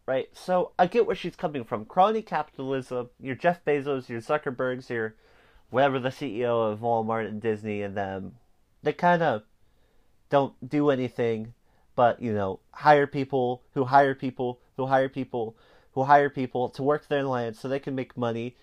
right? 0.07 0.29
So 0.33 0.73
I 0.79 0.87
get 0.87 1.07
where 1.07 1.17
she's 1.17 1.37
coming 1.37 1.65
from. 1.65 1.85
Crony 1.85 2.23
capitalism. 2.23 3.11
Your 3.21 3.35
Jeff 3.35 3.65
Bezos, 3.65 4.09
your 4.09 4.21
Zuckerbergs, 4.21 4.89
your 4.89 5.17
whatever 5.71 5.99
the 5.99 6.11
CEO 6.11 6.71
of 6.73 6.81
Walmart 6.81 7.27
and 7.27 7.43
Disney 7.43 7.83
and 7.83 7.97
them. 7.97 8.37
They 8.83 8.93
kind 8.93 9.23
of 9.23 9.43
don't 10.31 10.55
do 10.67 10.91
anything 10.91 11.55
but 11.95 12.23
you 12.23 12.33
know 12.33 12.61
hire 12.73 13.07
people 13.07 13.63
who 13.75 13.85
hire 13.85 14.15
people 14.15 14.61
who 14.77 14.87
hire 14.87 15.09
people 15.09 15.57
who 15.93 16.05
hire 16.05 16.31
people 16.31 16.71
to 16.71 16.83
work 16.83 17.09
their 17.09 17.25
land 17.25 17.55
so 17.57 17.69
they 17.69 17.79
can 17.79 17.95
make 17.95 18.17
money 18.17 18.57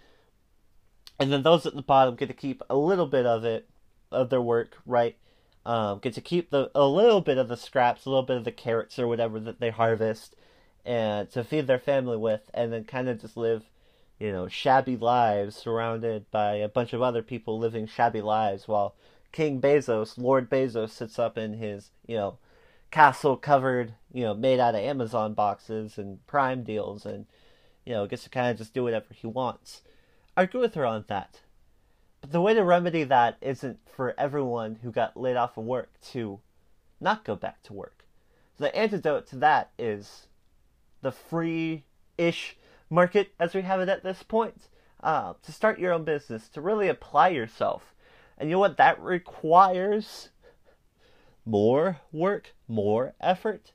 and 1.20 1.32
then 1.32 1.44
those 1.44 1.66
at 1.66 1.76
the 1.76 1.82
bottom 1.82 2.16
get 2.16 2.28
to 2.28 2.34
keep 2.34 2.64
a 2.70 2.76
little 2.76 3.06
bit 3.06 3.26
of 3.26 3.46
it 3.46 3.70
of 4.12 4.30
their 4.30 4.42
work 4.42 4.78
right 4.86 5.18
um, 5.66 6.00
get 6.00 6.14
to 6.14 6.22
keep 6.22 6.50
the 6.50 6.72
a 6.74 6.88
little 6.88 7.22
bit 7.22 7.38
of 7.38 7.48
the 7.48 7.58
scraps 7.58 8.06
a 8.06 8.10
little 8.10 8.24
bit 8.24 8.38
of 8.38 8.46
the 8.46 8.52
carrots 8.52 8.98
or 8.98 9.08
whatever 9.08 9.40
that 9.40 9.60
they 9.60 9.70
harvest 9.70 10.36
and 10.86 11.30
to 11.32 11.44
feed 11.44 11.68
their 11.68 11.80
family 11.80 12.18
with 12.18 12.50
and 12.54 12.72
then 12.72 12.84
kind 12.84 13.10
of 13.10 13.20
just 13.22 13.38
live 13.38 13.64
you 14.20 14.32
know 14.32 14.48
shabby 14.48 14.98
lives 14.98 15.56
surrounded 15.56 16.30
by 16.32 16.56
a 16.56 16.70
bunch 16.70 16.94
of 16.94 17.02
other 17.02 17.22
people 17.22 17.60
living 17.60 17.86
shabby 17.86 18.22
lives 18.22 18.68
while 18.68 18.96
king 19.32 19.62
bezos 19.62 20.18
lord 20.18 20.50
bezos 20.50 20.90
sits 20.92 21.20
up 21.20 21.38
in 21.38 21.54
his 21.54 21.92
you 22.08 22.16
know 22.16 22.38
castle 22.92 23.38
covered, 23.38 23.94
you 24.12 24.24
know, 24.24 24.34
made 24.34 24.60
out 24.60 24.76
of 24.76 24.82
Amazon 24.82 25.34
boxes 25.34 25.98
and 25.98 26.26
Prime 26.28 26.64
deals, 26.64 27.06
and 27.06 27.26
you 27.86 27.94
know, 27.94 28.08
gets 28.08 28.24
to 28.24 28.30
kind 28.30 28.50
of 28.50 28.58
just 28.58 28.74
do 28.74 28.84
whatever 28.84 29.14
he 29.14 29.28
wants. 29.28 29.82
I 30.36 30.44
agree 30.44 30.62
with 30.62 30.76
her 30.76 30.86
on 30.86 31.06
that. 31.08 31.42
But 32.22 32.32
the 32.32 32.42
way 32.42 32.54
to 32.54 32.64
remedy 32.64 33.04
that 33.04 33.38
isn't 33.42 33.80
for 33.90 34.14
everyone 34.18 34.80
who 34.82 34.92
got 34.92 35.18
laid 35.18 35.36
off 35.36 35.56
from 35.56 35.68
work 35.68 35.90
to 36.12 36.40
not 37.00 37.24
go 37.24 37.36
back 37.36 37.64
to 37.64 37.74
work. 37.74 38.06
The 38.58 38.76
antidote 38.76 39.28
to 39.28 39.38
that 39.38 39.72
is 39.78 40.28
the 41.02 41.12
free 41.12 41.86
ish 42.18 42.58
market 42.90 43.32
as 43.40 43.54
we 43.54 43.62
have 43.62 43.80
it 43.80 43.90
at 43.90 44.04
this 44.04 44.24
point. 44.24 44.68
Uh, 45.02 45.34
to 45.44 45.54
start 45.54 45.80
your 45.80 45.94
own 45.94 46.04
business, 46.04 46.50
to 46.50 46.60
really 46.60 46.90
apply 46.90 47.30
yourself. 47.30 47.94
And 48.38 48.50
you 48.50 48.56
know 48.56 48.60
what 48.60 48.76
that 48.78 49.00
requires? 49.02 50.30
more 51.50 52.00
work, 52.12 52.54
more 52.68 53.16
effort, 53.20 53.72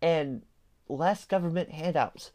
and 0.00 0.42
less 0.88 1.24
government 1.24 1.70
handouts. 1.70 2.30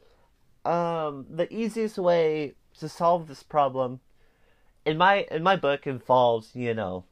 Um, 0.66 1.26
the 1.30 1.52
easiest 1.54 1.98
way 1.98 2.54
to 2.80 2.90
solve 2.90 3.28
this 3.28 3.44
problem, 3.44 4.02
in 4.86 4.98
my 4.98 5.26
in 5.32 5.44
my 5.44 5.56
book, 5.56 5.88
involves 5.88 6.56
you 6.56 6.74
know 6.74 7.06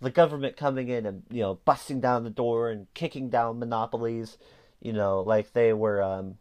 the 0.00 0.10
government 0.10 0.56
coming 0.56 0.88
in 0.88 1.06
and 1.06 1.22
you 1.30 1.40
know 1.40 1.58
busting 1.64 2.00
down 2.00 2.24
the 2.24 2.30
door 2.30 2.70
and 2.70 2.92
kicking 2.94 3.28
down 3.28 3.58
monopolies, 3.58 4.38
you 4.80 4.92
know, 4.92 5.20
like 5.20 5.52
they 5.52 5.72
were 5.72 6.02
um, 6.02 6.38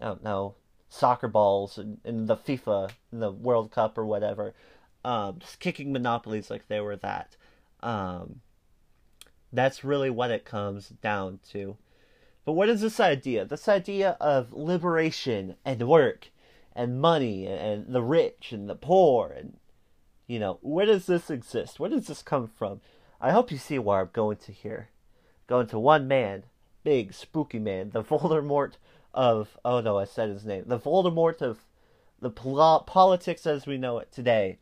I 0.00 0.06
don't 0.06 0.24
know 0.24 0.54
soccer 0.88 1.26
balls 1.28 1.76
in, 1.76 1.98
in 2.04 2.26
the 2.26 2.36
FIFA 2.36 2.90
in 3.12 3.18
the 3.18 3.32
World 3.32 3.72
Cup 3.72 3.98
or 3.98 4.06
whatever, 4.06 4.54
um, 5.04 5.38
just 5.40 5.58
kicking 5.58 5.92
monopolies 5.92 6.50
like 6.50 6.68
they 6.68 6.80
were 6.80 6.96
that. 6.96 7.36
Um, 7.82 8.40
that's 9.52 9.84
really 9.84 10.10
what 10.10 10.30
it 10.30 10.44
comes 10.44 10.88
down 10.88 11.40
to. 11.50 11.76
But 12.44 12.52
what 12.52 12.68
is 12.68 12.80
this 12.80 13.00
idea? 13.00 13.44
This 13.44 13.68
idea 13.68 14.16
of 14.20 14.52
liberation 14.52 15.56
and 15.64 15.88
work 15.88 16.28
and 16.74 17.00
money 17.00 17.46
and 17.46 17.92
the 17.94 18.02
rich 18.02 18.52
and 18.52 18.68
the 18.68 18.74
poor 18.74 19.32
and 19.36 19.56
you 20.26 20.38
know, 20.38 20.58
where 20.62 20.86
does 20.86 21.06
this 21.06 21.30
exist? 21.30 21.78
Where 21.78 21.90
does 21.90 22.06
this 22.06 22.22
come 22.22 22.48
from? 22.48 22.80
I 23.20 23.30
hope 23.30 23.50
you 23.50 23.58
see 23.58 23.78
where 23.78 24.00
I'm 24.00 24.10
going 24.12 24.38
to 24.38 24.52
here. 24.52 24.88
Going 25.46 25.66
to 25.66 25.78
one 25.78 26.08
man, 26.08 26.44
big 26.82 27.12
spooky 27.12 27.58
man, 27.58 27.90
the 27.90 28.02
Voldemort 28.02 28.72
of 29.12 29.56
oh 29.64 29.80
no, 29.80 29.98
I 29.98 30.04
said 30.04 30.28
his 30.28 30.44
name. 30.44 30.64
The 30.66 30.78
Voldemort 30.78 31.40
of 31.40 31.58
the 32.20 32.30
pol- 32.30 32.80
politics 32.80 33.46
as 33.46 33.66
we 33.66 33.76
know 33.76 33.98
it 33.98 34.10
today. 34.10 34.58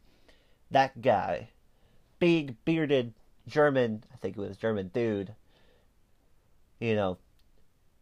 That 0.70 1.00
guy, 1.00 1.50
big 2.18 2.56
bearded 2.64 3.14
German, 3.46 4.04
I 4.12 4.16
think 4.16 4.36
it 4.36 4.40
was 4.40 4.56
German 4.56 4.90
dude. 4.92 5.34
You 6.80 6.96
know, 6.96 7.18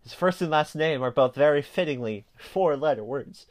his 0.03 0.15
first 0.15 0.41
and 0.41 0.51
last 0.51 0.75
name 0.75 1.03
are 1.03 1.11
both 1.11 1.35
very 1.35 1.63
fittingly 1.63 2.25
four 2.37 2.77
letter 2.77 3.05
words. 3.05 3.47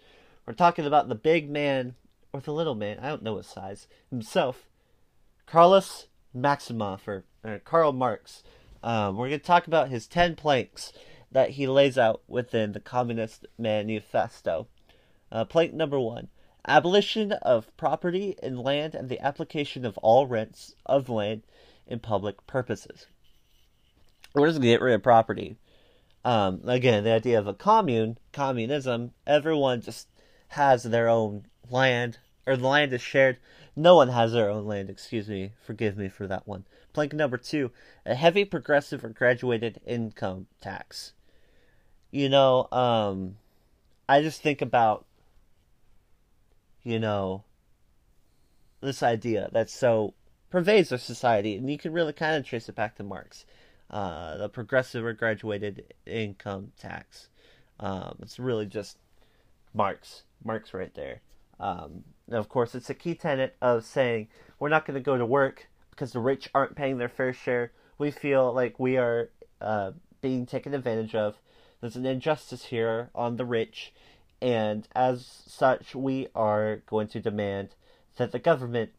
We're 0.49 0.55
talking 0.55 0.87
about 0.87 1.07
the 1.07 1.13
big 1.13 1.47
man 1.47 1.93
or 2.33 2.41
the 2.41 2.51
little 2.51 2.73
man, 2.73 2.97
I 2.97 3.09
don't 3.09 3.21
know 3.21 3.37
his 3.37 3.45
size, 3.45 3.87
himself, 4.09 4.67
Carlos 5.45 6.07
Maximoff 6.35 7.07
or, 7.07 7.23
or 7.43 7.59
Karl 7.59 7.93
Marx. 7.93 8.41
Um, 8.81 9.15
we're 9.15 9.27
going 9.27 9.41
to 9.41 9.45
talk 9.45 9.67
about 9.67 9.89
his 9.89 10.07
10 10.07 10.35
planks 10.35 10.91
that 11.31 11.51
he 11.51 11.67
lays 11.67 11.99
out 11.99 12.23
within 12.27 12.71
the 12.71 12.79
Communist 12.79 13.45
Manifesto. 13.59 14.65
Uh, 15.31 15.45
plank 15.45 15.71
number 15.71 15.99
one 15.99 16.29
abolition 16.67 17.31
of 17.31 17.77
property 17.77 18.35
in 18.41 18.57
land 18.57 18.95
and 18.95 19.07
the 19.07 19.23
application 19.23 19.85
of 19.85 19.99
all 19.99 20.25
rents 20.25 20.73
of 20.83 21.09
land 21.09 21.43
in 21.85 21.99
public 21.99 22.47
purposes. 22.47 23.05
We're 24.33 24.47
just 24.47 24.55
going 24.55 24.63
to 24.63 24.73
get 24.73 24.81
rid 24.81 24.95
of 24.95 25.03
property. 25.03 25.57
Um, 26.25 26.61
again, 26.65 27.03
the 27.03 27.11
idea 27.11 27.37
of 27.37 27.45
a 27.45 27.53
commune, 27.53 28.17
communism, 28.33 29.11
everyone 29.27 29.81
just 29.81 30.07
has 30.49 30.83
their 30.83 31.07
own 31.07 31.45
land, 31.69 32.17
or 32.45 32.57
the 32.57 32.67
land 32.67 32.93
is 32.93 33.01
shared. 33.01 33.37
No 33.75 33.95
one 33.95 34.09
has 34.09 34.33
their 34.33 34.49
own 34.49 34.65
land, 34.65 34.89
excuse 34.89 35.29
me, 35.29 35.51
forgive 35.63 35.97
me 35.97 36.09
for 36.09 36.27
that 36.27 36.47
one. 36.47 36.65
Plank 36.91 37.13
number 37.13 37.37
two, 37.37 37.71
a 38.05 38.15
heavy 38.15 38.43
progressive 38.43 39.05
or 39.05 39.09
graduated 39.09 39.79
income 39.85 40.47
tax. 40.59 41.13
You 42.11 42.29
know, 42.29 42.67
um, 42.71 43.37
I 44.07 44.21
just 44.21 44.41
think 44.41 44.61
about, 44.61 45.05
you 46.83 46.99
know, 46.99 47.43
this 48.81 49.03
idea 49.03 49.49
that 49.53 49.69
so 49.69 50.13
pervades 50.49 50.91
our 50.91 50.97
society, 50.97 51.55
and 51.55 51.69
you 51.69 51.77
can 51.77 51.93
really 51.93 52.13
kind 52.13 52.35
of 52.35 52.45
trace 52.45 52.67
it 52.67 52.75
back 52.75 52.95
to 52.95 53.03
Marx, 53.03 53.45
uh, 53.91 54.37
the 54.37 54.49
progressive 54.49 55.05
or 55.05 55.13
graduated 55.13 55.93
income 56.07 56.71
tax. 56.79 57.29
Um, 57.79 58.17
it's 58.21 58.39
really 58.39 58.65
just 58.65 58.97
Marx, 59.73 60.23
Marx 60.43 60.73
right 60.73 60.93
there. 60.93 61.21
Um, 61.59 62.03
of 62.31 62.49
course, 62.49 62.75
it's 62.75 62.89
a 62.89 62.93
key 62.93 63.15
tenet 63.15 63.55
of 63.61 63.85
saying 63.85 64.27
we're 64.59 64.69
not 64.69 64.85
going 64.85 64.95
to 64.95 65.03
go 65.03 65.17
to 65.17 65.25
work 65.25 65.67
because 65.91 66.13
the 66.13 66.19
rich 66.19 66.49
aren't 66.53 66.75
paying 66.75 66.97
their 66.97 67.09
fair 67.09 67.33
share. 67.33 67.71
We 67.97 68.11
feel 68.11 68.53
like 68.53 68.79
we 68.79 68.97
are 68.97 69.29
uh, 69.59 69.91
being 70.21 70.45
taken 70.45 70.73
advantage 70.73 71.15
of. 71.15 71.37
There's 71.81 71.95
an 71.95 72.05
injustice 72.05 72.65
here 72.65 73.09
on 73.15 73.37
the 73.37 73.45
rich, 73.45 73.93
and 74.41 74.87
as 74.95 75.43
such, 75.47 75.95
we 75.95 76.27
are 76.35 76.77
going 76.87 77.07
to 77.09 77.21
demand 77.21 77.69
that 78.17 78.31
the 78.31 78.39
government 78.39 78.91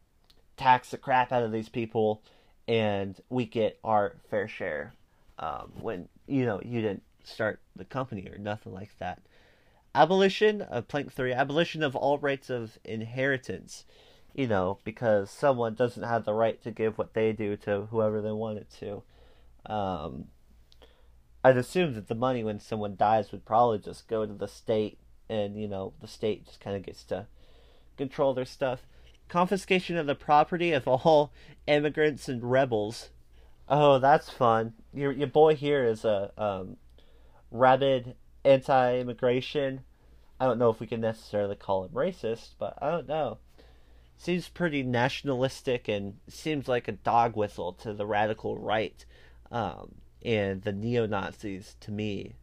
tax 0.56 0.90
the 0.90 0.98
crap 0.98 1.30
out 1.32 1.42
of 1.42 1.52
these 1.52 1.68
people, 1.68 2.22
and 2.66 3.20
we 3.28 3.44
get 3.44 3.78
our 3.84 4.16
fair 4.30 4.48
share. 4.48 4.94
Um, 5.38 5.72
when 5.80 6.08
you 6.26 6.44
know 6.44 6.60
you 6.62 6.82
didn't 6.82 7.02
start 7.24 7.60
the 7.76 7.84
company 7.84 8.28
or 8.28 8.38
nothing 8.38 8.72
like 8.72 8.96
that. 8.98 9.20
Abolition 9.94 10.62
of 10.62 10.88
plank 10.88 11.12
three, 11.12 11.32
abolition 11.32 11.82
of 11.82 11.96
all 11.96 12.18
rights 12.18 12.50
of 12.50 12.78
inheritance. 12.84 13.84
You 14.34 14.46
know, 14.46 14.78
because 14.84 15.30
someone 15.30 15.74
doesn't 15.74 16.04
have 16.04 16.24
the 16.24 16.34
right 16.34 16.62
to 16.62 16.70
give 16.70 16.96
what 16.96 17.14
they 17.14 17.32
do 17.32 17.56
to 17.58 17.88
whoever 17.90 18.22
they 18.22 18.30
want 18.30 18.58
it 18.58 18.68
to. 18.78 19.02
Um, 19.66 20.26
I'd 21.42 21.56
assume 21.56 21.94
that 21.94 22.06
the 22.06 22.14
money 22.14 22.44
when 22.44 22.60
someone 22.60 22.94
dies 22.94 23.32
would 23.32 23.44
probably 23.44 23.80
just 23.80 24.06
go 24.06 24.24
to 24.24 24.32
the 24.32 24.46
state, 24.46 24.98
and 25.28 25.60
you 25.60 25.66
know 25.66 25.94
the 26.00 26.06
state 26.06 26.46
just 26.46 26.60
kind 26.60 26.76
of 26.76 26.84
gets 26.84 27.02
to 27.04 27.26
control 27.96 28.32
their 28.32 28.44
stuff 28.44 28.86
confiscation 29.30 29.96
of 29.96 30.06
the 30.06 30.14
property 30.14 30.72
of 30.72 30.86
all 30.86 31.32
immigrants 31.66 32.28
and 32.28 32.50
rebels. 32.50 33.08
Oh, 33.68 33.98
that's 33.98 34.28
fun. 34.28 34.74
Your 34.92 35.12
your 35.12 35.28
boy 35.28 35.54
here 35.54 35.86
is 35.86 36.04
a 36.04 36.32
um, 36.36 36.76
rabid 37.50 38.16
anti-immigration. 38.44 39.80
I 40.38 40.46
don't 40.46 40.58
know 40.58 40.70
if 40.70 40.80
we 40.80 40.86
can 40.86 41.00
necessarily 41.00 41.56
call 41.56 41.84
him 41.84 41.90
racist, 41.90 42.54
but 42.58 42.78
I 42.80 42.90
don't 42.90 43.08
know. 43.08 43.38
Seems 44.16 44.48
pretty 44.48 44.82
nationalistic 44.82 45.88
and 45.88 46.18
seems 46.28 46.68
like 46.68 46.88
a 46.88 46.92
dog 46.92 47.36
whistle 47.36 47.72
to 47.74 47.92
the 47.92 48.06
radical 48.06 48.56
right 48.58 49.04
um, 49.50 49.94
and 50.22 50.62
the 50.62 50.72
neo 50.72 51.06
Nazis 51.06 51.76
to 51.80 51.90
me. 51.90 52.34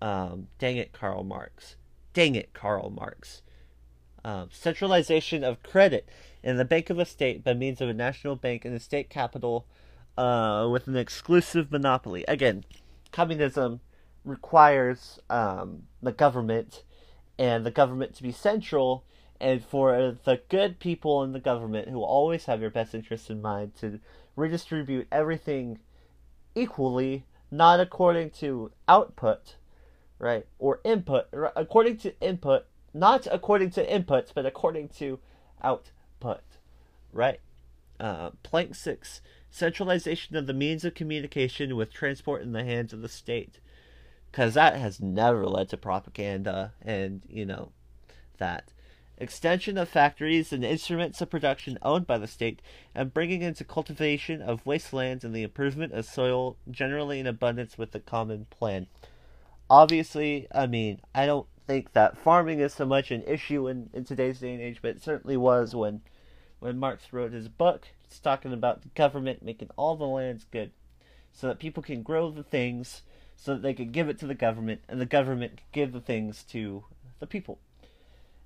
Um, 0.00 0.48
dang 0.58 0.76
it, 0.76 0.92
Karl 0.92 1.24
Marx. 1.24 1.76
Dang 2.12 2.34
it, 2.34 2.52
Karl 2.54 2.90
Marx. 2.90 3.42
Um, 4.24 4.48
centralization 4.50 5.44
of 5.44 5.62
credit 5.62 6.08
in 6.42 6.56
the 6.56 6.64
Bank 6.64 6.90
of 6.90 6.98
a 6.98 7.04
State 7.04 7.44
by 7.44 7.54
means 7.54 7.80
of 7.80 7.88
a 7.88 7.94
national 7.94 8.36
bank 8.36 8.64
in 8.64 8.72
the 8.72 8.80
state 8.80 9.08
capital 9.08 9.66
uh, 10.16 10.68
with 10.70 10.86
an 10.86 10.96
exclusive 10.96 11.70
monopoly. 11.70 12.24
Again, 12.28 12.64
communism 13.12 13.80
requires 14.24 15.18
um, 15.28 15.84
the 16.02 16.12
government 16.12 16.84
and 17.38 17.64
the 17.64 17.70
government 17.70 18.14
to 18.14 18.22
be 18.22 18.32
central, 18.32 19.04
and 19.40 19.64
for 19.64 20.16
the 20.24 20.40
good 20.48 20.78
people 20.78 21.22
in 21.22 21.32
the 21.32 21.40
government 21.40 21.88
who 21.88 22.02
always 22.02 22.44
have 22.44 22.60
your 22.60 22.70
best 22.70 22.94
interests 22.94 23.30
in 23.30 23.40
mind 23.40 23.74
to 23.74 23.98
redistribute 24.36 25.08
everything 25.10 25.78
equally, 26.54 27.24
not 27.50 27.80
according 27.80 28.30
to 28.30 28.70
output, 28.86 29.56
right, 30.18 30.46
or 30.58 30.80
input, 30.84 31.26
according 31.56 31.96
to 31.96 32.18
input, 32.20 32.66
not 32.92 33.26
according 33.30 33.70
to 33.70 33.86
inputs, 33.86 34.30
but 34.34 34.44
according 34.44 34.88
to 34.88 35.18
output, 35.62 36.42
right? 37.12 37.40
Uh, 37.98 38.30
plank 38.42 38.74
six 38.74 39.20
centralization 39.50 40.36
of 40.36 40.46
the 40.46 40.52
means 40.52 40.84
of 40.84 40.94
communication 40.94 41.76
with 41.76 41.92
transport 41.92 42.42
in 42.42 42.52
the 42.52 42.64
hands 42.64 42.92
of 42.92 43.02
the 43.02 43.08
state 43.08 43.58
because 44.30 44.54
that 44.54 44.76
has 44.76 45.00
never 45.00 45.46
led 45.46 45.68
to 45.68 45.76
propaganda 45.76 46.72
and 46.82 47.22
you 47.28 47.44
know 47.44 47.72
that. 48.38 48.72
Extension 49.18 49.76
of 49.76 49.86
factories 49.86 50.50
and 50.50 50.64
instruments 50.64 51.20
of 51.20 51.28
production 51.28 51.78
owned 51.82 52.06
by 52.06 52.16
the 52.16 52.26
state 52.26 52.62
and 52.94 53.12
bringing 53.12 53.42
into 53.42 53.64
cultivation 53.64 54.40
of 54.40 54.64
wastelands 54.64 55.24
and 55.24 55.34
the 55.34 55.42
improvement 55.42 55.92
of 55.92 56.06
soil 56.06 56.56
generally 56.70 57.20
in 57.20 57.26
abundance 57.26 57.76
with 57.76 57.92
the 57.92 58.00
common 58.00 58.46
plan. 58.48 58.86
Obviously 59.68 60.48
i 60.52 60.66
mean 60.66 61.00
i 61.14 61.26
don't 61.26 61.46
think 61.66 61.92
that 61.92 62.18
farming 62.18 62.58
is 62.58 62.74
so 62.74 62.84
much 62.84 63.12
an 63.12 63.22
issue 63.22 63.68
in, 63.68 63.88
in 63.92 64.04
today's 64.04 64.40
day 64.40 64.52
and 64.52 64.60
age 64.60 64.80
but 64.82 64.96
it 64.96 65.02
certainly 65.02 65.36
was 65.36 65.72
when 65.72 66.00
when 66.58 66.76
marx 66.76 67.12
wrote 67.12 67.30
his 67.32 67.46
book 67.46 67.86
it's 68.02 68.18
talking 68.18 68.52
about 68.52 68.82
the 68.82 68.88
government 68.96 69.40
making 69.40 69.70
all 69.76 69.94
the 69.94 70.04
lands 70.04 70.44
good 70.50 70.72
so 71.32 71.46
that 71.46 71.60
people 71.60 71.80
can 71.80 72.02
grow 72.02 72.28
the 72.30 72.42
things 72.42 73.02
so 73.40 73.54
that 73.54 73.62
they 73.62 73.72
could 73.72 73.90
give 73.90 74.10
it 74.10 74.18
to 74.18 74.26
the 74.26 74.34
government 74.34 74.82
and 74.86 75.00
the 75.00 75.06
government 75.06 75.56
could 75.56 75.72
give 75.72 75.92
the 75.92 76.00
things 76.00 76.42
to 76.42 76.84
the 77.20 77.26
people. 77.26 77.58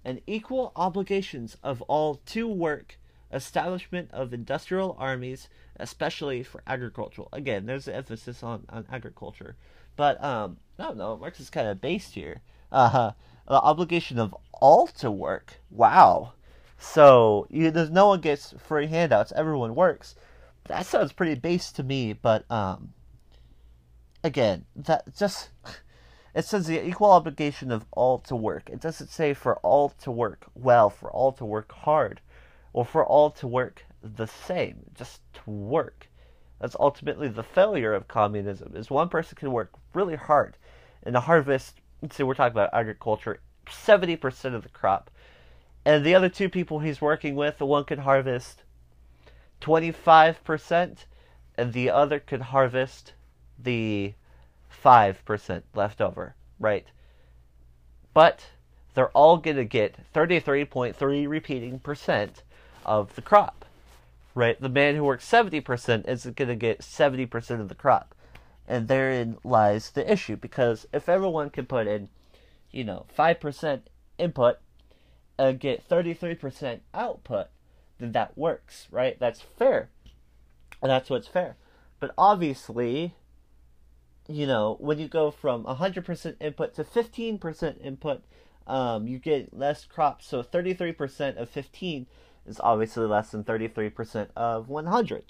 And 0.04 0.20
equal 0.24 0.70
obligations 0.76 1.56
of 1.64 1.82
all 1.82 2.20
to 2.26 2.46
work, 2.46 2.96
establishment 3.32 4.10
of 4.12 4.32
industrial 4.32 4.94
armies, 4.96 5.48
especially 5.80 6.44
for 6.44 6.62
agricultural. 6.66 7.28
Again, 7.32 7.66
there's 7.66 7.88
an 7.88 7.94
emphasis 7.94 8.44
on, 8.44 8.66
on 8.68 8.86
agriculture. 8.92 9.56
But 9.96 10.22
um, 10.22 10.58
I 10.78 10.84
don't 10.84 10.96
know, 10.96 11.16
Marx 11.16 11.40
is 11.40 11.50
kind 11.50 11.66
of 11.66 11.80
based 11.80 12.14
here. 12.14 12.42
Uh, 12.70 13.12
the 13.48 13.54
obligation 13.54 14.20
of 14.20 14.36
all 14.52 14.86
to 14.86 15.10
work. 15.10 15.54
Wow. 15.70 16.34
So 16.78 17.48
you, 17.50 17.72
there's 17.72 17.90
no 17.90 18.06
one 18.08 18.20
gets 18.20 18.54
free 18.58 18.86
handouts. 18.86 19.32
Everyone 19.34 19.74
works. 19.74 20.14
That 20.66 20.86
sounds 20.86 21.12
pretty 21.12 21.34
base 21.34 21.72
to 21.72 21.82
me, 21.82 22.12
but 22.12 22.48
um, 22.48 22.92
again, 24.25 24.64
that 24.75 25.14
just 25.16 25.50
it 26.35 26.45
says 26.45 26.66
the 26.66 26.85
equal 26.85 27.12
obligation 27.12 27.71
of 27.71 27.87
all 27.93 28.19
to 28.21 28.35
work. 28.35 28.69
It 28.69 28.81
doesn't 28.81 29.11
say 29.11 29.35
for 29.35 29.57
all 29.59 29.90
to 30.02 30.11
work 30.11 30.47
well, 30.54 30.90
for 30.90 31.11
all 31.11 31.31
to 31.33 31.45
work 31.45 31.71
hard, 31.71 32.21
or 32.73 32.85
for 32.85 33.04
all 33.04 33.31
to 33.31 33.47
work 33.47 33.85
the 34.02 34.26
same. 34.26 34.87
Just 34.95 35.21
to 35.35 35.50
work. 35.50 36.09
That's 36.61 36.76
ultimately 36.81 37.28
the 37.28 37.45
failure 37.45 37.95
of 37.95 38.09
communism. 38.09 38.73
Is 38.75 38.90
one 38.90 39.09
person 39.09 39.37
can 39.37 39.52
work 39.52 39.71
really 39.93 40.16
hard 40.16 40.57
and 41.04 41.16
harvest. 41.16 41.81
Say 42.11 42.25
we're 42.25 42.35
talking 42.35 42.52
about 42.52 42.75
agriculture, 42.75 43.40
seventy 43.71 44.16
percent 44.16 44.57
of 44.57 44.62
the 44.62 44.69
crop 44.69 45.11
and 45.85 46.04
the 46.04 46.14
other 46.14 46.28
two 46.28 46.49
people 46.49 46.78
he's 46.78 47.00
working 47.00 47.35
with, 47.35 47.59
the 47.59 47.66
one 47.66 47.85
could 47.85 48.00
harvest 48.00 48.62
25%, 49.61 50.97
and 51.57 51.73
the 51.73 51.90
other 51.90 52.19
could 52.19 52.40
harvest 52.40 53.12
the 53.64 54.14
5% 54.85 55.62
left 55.75 56.00
over, 56.00 56.35
right? 56.59 56.87
But 58.12 58.47
they're 58.94 59.09
all 59.09 59.38
going 59.38 59.56
to 59.56 59.64
get 59.64 59.97
33.3 60.14 61.28
repeating 61.28 61.78
percent 61.80 62.42
of 62.85 63.14
the 63.16 63.23
crop, 63.23 63.64
right? 64.35 64.61
The 64.61 64.68
man 64.68 64.94
who 64.94 65.04
works 65.04 65.28
70% 65.28 66.08
is 66.08 66.25
going 66.25 66.49
to 66.49 66.54
get 66.54 66.80
70% 66.80 67.60
of 67.60 67.69
the 67.69 67.75
crop. 67.75 68.15
And 68.67 68.88
therein 68.88 69.36
lies 69.45 69.91
the 69.91 70.10
issue 70.10 70.36
because 70.36 70.86
if 70.93 71.08
everyone 71.08 71.50
can 71.50 71.67
put 71.67 71.86
in, 71.86 72.08
you 72.71 72.84
know, 72.84 73.04
5% 73.17 73.80
input 74.17 74.58
and 75.38 75.60
get 75.60 75.86
33% 75.86 76.80
output, 76.95 77.49
then 77.99 78.12
that 78.12 78.38
works, 78.38 78.88
right? 78.91 79.19
That's 79.19 79.41
fair. 79.41 79.91
And 80.80 80.91
that's 80.91 81.10
what's 81.10 81.28
fair. 81.28 81.56
But 82.00 82.12
obviously, 82.17 83.15
you 84.28 84.47
know, 84.47 84.76
when 84.80 84.99
you 84.99 85.08
go 85.08 85.30
from 85.30 85.65
100% 85.65 86.37
input 86.41 86.75
to 86.75 86.84
15% 86.84 87.84
input, 87.84 88.23
um, 88.67 89.06
you 89.06 89.19
get 89.19 89.56
less 89.56 89.84
crops. 89.84 90.26
So 90.26 90.43
33% 90.43 91.37
of 91.37 91.49
15 91.49 92.06
is 92.47 92.60
obviously 92.60 93.06
less 93.06 93.30
than 93.30 93.45
33% 93.45 94.28
of 94.37 94.69
100. 94.69 95.25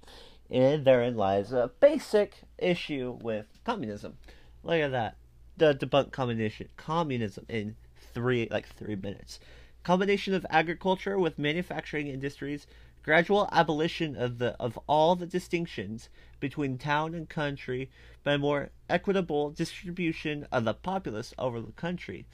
And 0.51 0.85
therein 0.85 1.17
lies 1.17 1.53
a 1.53 1.71
basic 1.81 2.35
issue 2.59 3.19
with 3.23 3.47
communism. 3.65 4.19
Look 4.63 4.81
at 4.81 4.93
that. 4.93 5.17
The 5.57 5.75
debunk 5.75 6.13
communism 6.13 6.69
communism 6.77 7.47
in 7.49 7.77
three 8.13 8.49
like 8.51 8.67
three 8.67 8.97
minutes 8.97 9.39
combination 9.85 10.35
of 10.35 10.45
agriculture 10.51 11.19
with 11.19 11.39
manufacturing 11.39 12.09
industries, 12.09 12.67
gradual 13.05 13.49
abolition 13.53 14.17
of 14.17 14.39
the 14.39 14.57
of 14.59 14.79
all 14.87 15.15
the 15.15 15.27
distinctions 15.27 16.09
between 16.41 16.79
town 16.79 17.15
and 17.15 17.29
country 17.29 17.91
by 18.25 18.37
more 18.37 18.71
equitable 18.89 19.51
distribution 19.51 20.47
of 20.51 20.65
the 20.65 20.75
populace 20.75 21.35
over 21.39 21.61
the 21.61 21.73
country. 21.73 22.27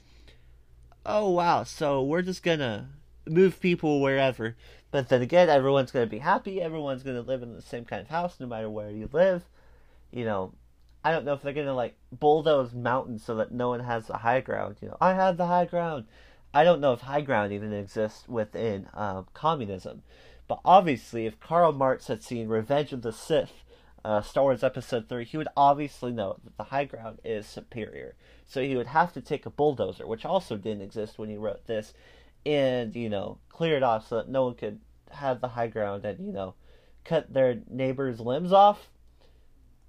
Oh 1.05 1.29
wow, 1.29 1.63
so 1.63 2.01
we're 2.01 2.21
just 2.21 2.41
gonna 2.41 2.89
move 3.27 3.59
people 3.59 4.01
wherever. 4.01 4.55
But 4.91 5.09
then 5.09 5.21
again, 5.21 5.49
everyone's 5.49 5.91
gonna 5.91 6.07
be 6.07 6.19
happy, 6.19 6.61
everyone's 6.61 7.03
gonna 7.03 7.21
live 7.21 7.43
in 7.43 7.53
the 7.53 7.61
same 7.61 7.85
kind 7.85 8.01
of 8.01 8.07
house 8.07 8.39
no 8.39 8.47
matter 8.47 8.69
where 8.69 8.89
you 8.89 9.09
live. 9.11 9.43
You 10.11 10.25
know, 10.25 10.53
I 11.03 11.11
don't 11.11 11.25
know 11.25 11.33
if 11.33 11.41
they're 11.41 11.53
gonna 11.53 11.73
like 11.73 11.95
bulldoze 12.11 12.73
mountains 12.73 13.23
so 13.25 13.35
that 13.35 13.51
no 13.51 13.69
one 13.69 13.81
has 13.81 14.07
the 14.07 14.17
high 14.17 14.41
ground, 14.41 14.77
you 14.81 14.87
know. 14.87 14.97
I 15.01 15.13
have 15.13 15.37
the 15.37 15.47
high 15.47 15.65
ground. 15.65 16.05
I 16.53 16.63
don't 16.63 16.81
know 16.81 16.93
if 16.93 17.01
high 17.01 17.21
ground 17.21 17.53
even 17.53 17.73
exists 17.73 18.27
within 18.27 18.87
um, 18.93 19.27
communism. 19.33 20.03
But 20.51 20.59
obviously, 20.65 21.25
if 21.25 21.39
Karl 21.39 21.71
Marx 21.71 22.07
had 22.07 22.21
seen 22.21 22.49
Revenge 22.49 22.91
of 22.91 23.03
the 23.03 23.13
Sith, 23.13 23.63
uh, 24.03 24.21
Star 24.21 24.43
Wars 24.43 24.65
Episode 24.65 25.07
3, 25.07 25.23
he 25.23 25.37
would 25.37 25.47
obviously 25.55 26.11
know 26.11 26.41
that 26.43 26.57
the 26.57 26.65
high 26.65 26.83
ground 26.83 27.19
is 27.23 27.47
superior. 27.47 28.15
So 28.47 28.61
he 28.61 28.75
would 28.75 28.87
have 28.87 29.13
to 29.13 29.21
take 29.21 29.45
a 29.45 29.49
bulldozer, 29.49 30.05
which 30.05 30.25
also 30.25 30.57
didn't 30.57 30.81
exist 30.81 31.17
when 31.17 31.29
he 31.29 31.37
wrote 31.37 31.67
this, 31.67 31.93
and, 32.45 32.93
you 32.93 33.07
know, 33.07 33.37
clear 33.47 33.77
it 33.77 33.83
off 33.83 34.09
so 34.09 34.17
that 34.17 34.27
no 34.27 34.43
one 34.43 34.55
could 34.55 34.81
have 35.11 35.39
the 35.39 35.47
high 35.47 35.67
ground 35.67 36.03
and, 36.03 36.19
you 36.19 36.33
know, 36.33 36.55
cut 37.05 37.31
their 37.31 37.61
neighbor's 37.69 38.19
limbs 38.19 38.51
off 38.51 38.89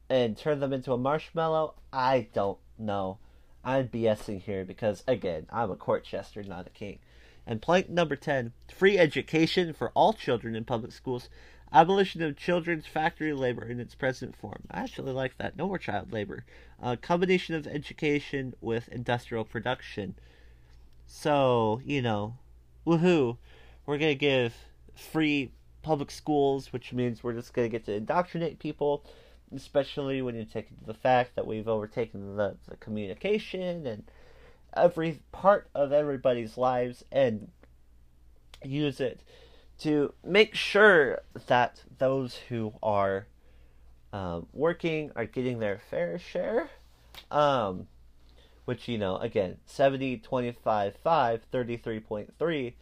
and 0.09 0.39
turn 0.39 0.61
them 0.61 0.73
into 0.73 0.93
a 0.93 0.97
marshmallow. 0.97 1.75
I 1.93 2.29
don't 2.33 2.59
know. 2.79 3.19
I'm 3.65 3.89
BSing 3.89 4.41
here 4.41 4.65
because, 4.65 5.03
again, 5.09 5.47
I'm 5.51 5.73
a 5.73 5.77
court 5.77 6.05
jester, 6.05 6.45
not 6.45 6.69
a 6.69 6.71
king. 6.71 7.01
And 7.47 7.61
plank 7.61 7.89
number 7.89 8.17
10 8.17 8.53
free 8.73 8.99
education 8.99 9.73
for 9.73 9.91
all 9.91 10.13
children 10.13 10.55
in 10.55 10.65
public 10.65 10.93
schools. 10.93 11.29
Abolition 11.73 12.23
of 12.23 12.37
children's 12.37 12.87
factory 12.87 13.33
labor 13.33 13.65
in 13.65 13.81
its 13.81 13.95
present 13.95 14.37
form. 14.37 14.65
I 14.71 14.81
actually 14.81 15.13
like 15.13 15.39
that. 15.39 15.57
No 15.57 15.67
more 15.67 15.79
child 15.79 16.13
labor. 16.13 16.45
Uh, 16.83 16.97
combination 17.01 17.55
of 17.55 17.67
education 17.67 18.55
with 18.61 18.89
industrial 18.89 19.45
production. 19.45 20.15
So, 21.07 21.81
you 21.85 22.03
know, 22.03 22.37
woohoo. 22.87 23.39
We're 23.87 23.99
going 23.99 24.13
to 24.13 24.15
give 24.15 24.55
free 24.95 25.53
public 25.83 26.11
schools, 26.11 26.73
which 26.73 26.93
means 26.93 27.25
we're 27.25 27.33
just 27.33 27.55
going 27.55 27.69
to 27.69 27.73
get 27.73 27.87
to 27.87 27.95
indoctrinate 27.95 28.59
people 28.59 29.05
especially 29.55 30.23
when 30.23 30.35
you 30.35 30.45
take 30.45 30.71
into 30.71 30.85
the 30.85 30.95
fact 30.95 31.37
that 31.37 31.47
we've 31.47 31.69
overtaken 31.69 32.37
the, 32.37 32.57
the 32.69 32.77
communication 32.77 33.87
and 33.87 34.05
every 34.75 35.21
part 35.33 35.69
of 35.75 35.93
everybody's 35.93 36.57
lives 36.57 37.05
and 37.11 37.49
use 38.65 39.01
it 39.01 39.21
to 39.79 40.15
make 40.25 40.55
sure 40.55 41.21
that 41.47 41.83
those 41.99 42.37
who 42.49 42.73
are 42.83 43.27
um, 44.13 44.47
working 44.53 45.11
are 45.17 45.25
getting 45.25 45.59
their 45.59 45.81
fair 45.91 46.19
share. 46.19 46.71
Um, 47.31 47.89
which, 48.65 48.87
you 48.89 48.97
know, 48.97 49.17
again, 49.17 49.59
70, 49.67 50.19
25, 50.19 50.97
5, 51.03 51.41
33.3. 51.53 52.75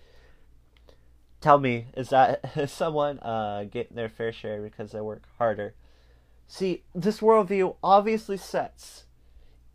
Tell 1.40 1.58
me, 1.58 1.86
is 1.96 2.10
that 2.10 2.52
is 2.56 2.70
someone 2.70 3.18
uh, 3.20 3.64
getting 3.70 3.96
their 3.96 4.08
fair 4.08 4.32
share 4.32 4.60
because 4.60 4.92
they 4.92 5.00
work 5.00 5.22
harder? 5.38 5.74
See, 6.46 6.82
this 6.94 7.20
worldview 7.20 7.76
obviously 7.82 8.36
sets 8.36 9.04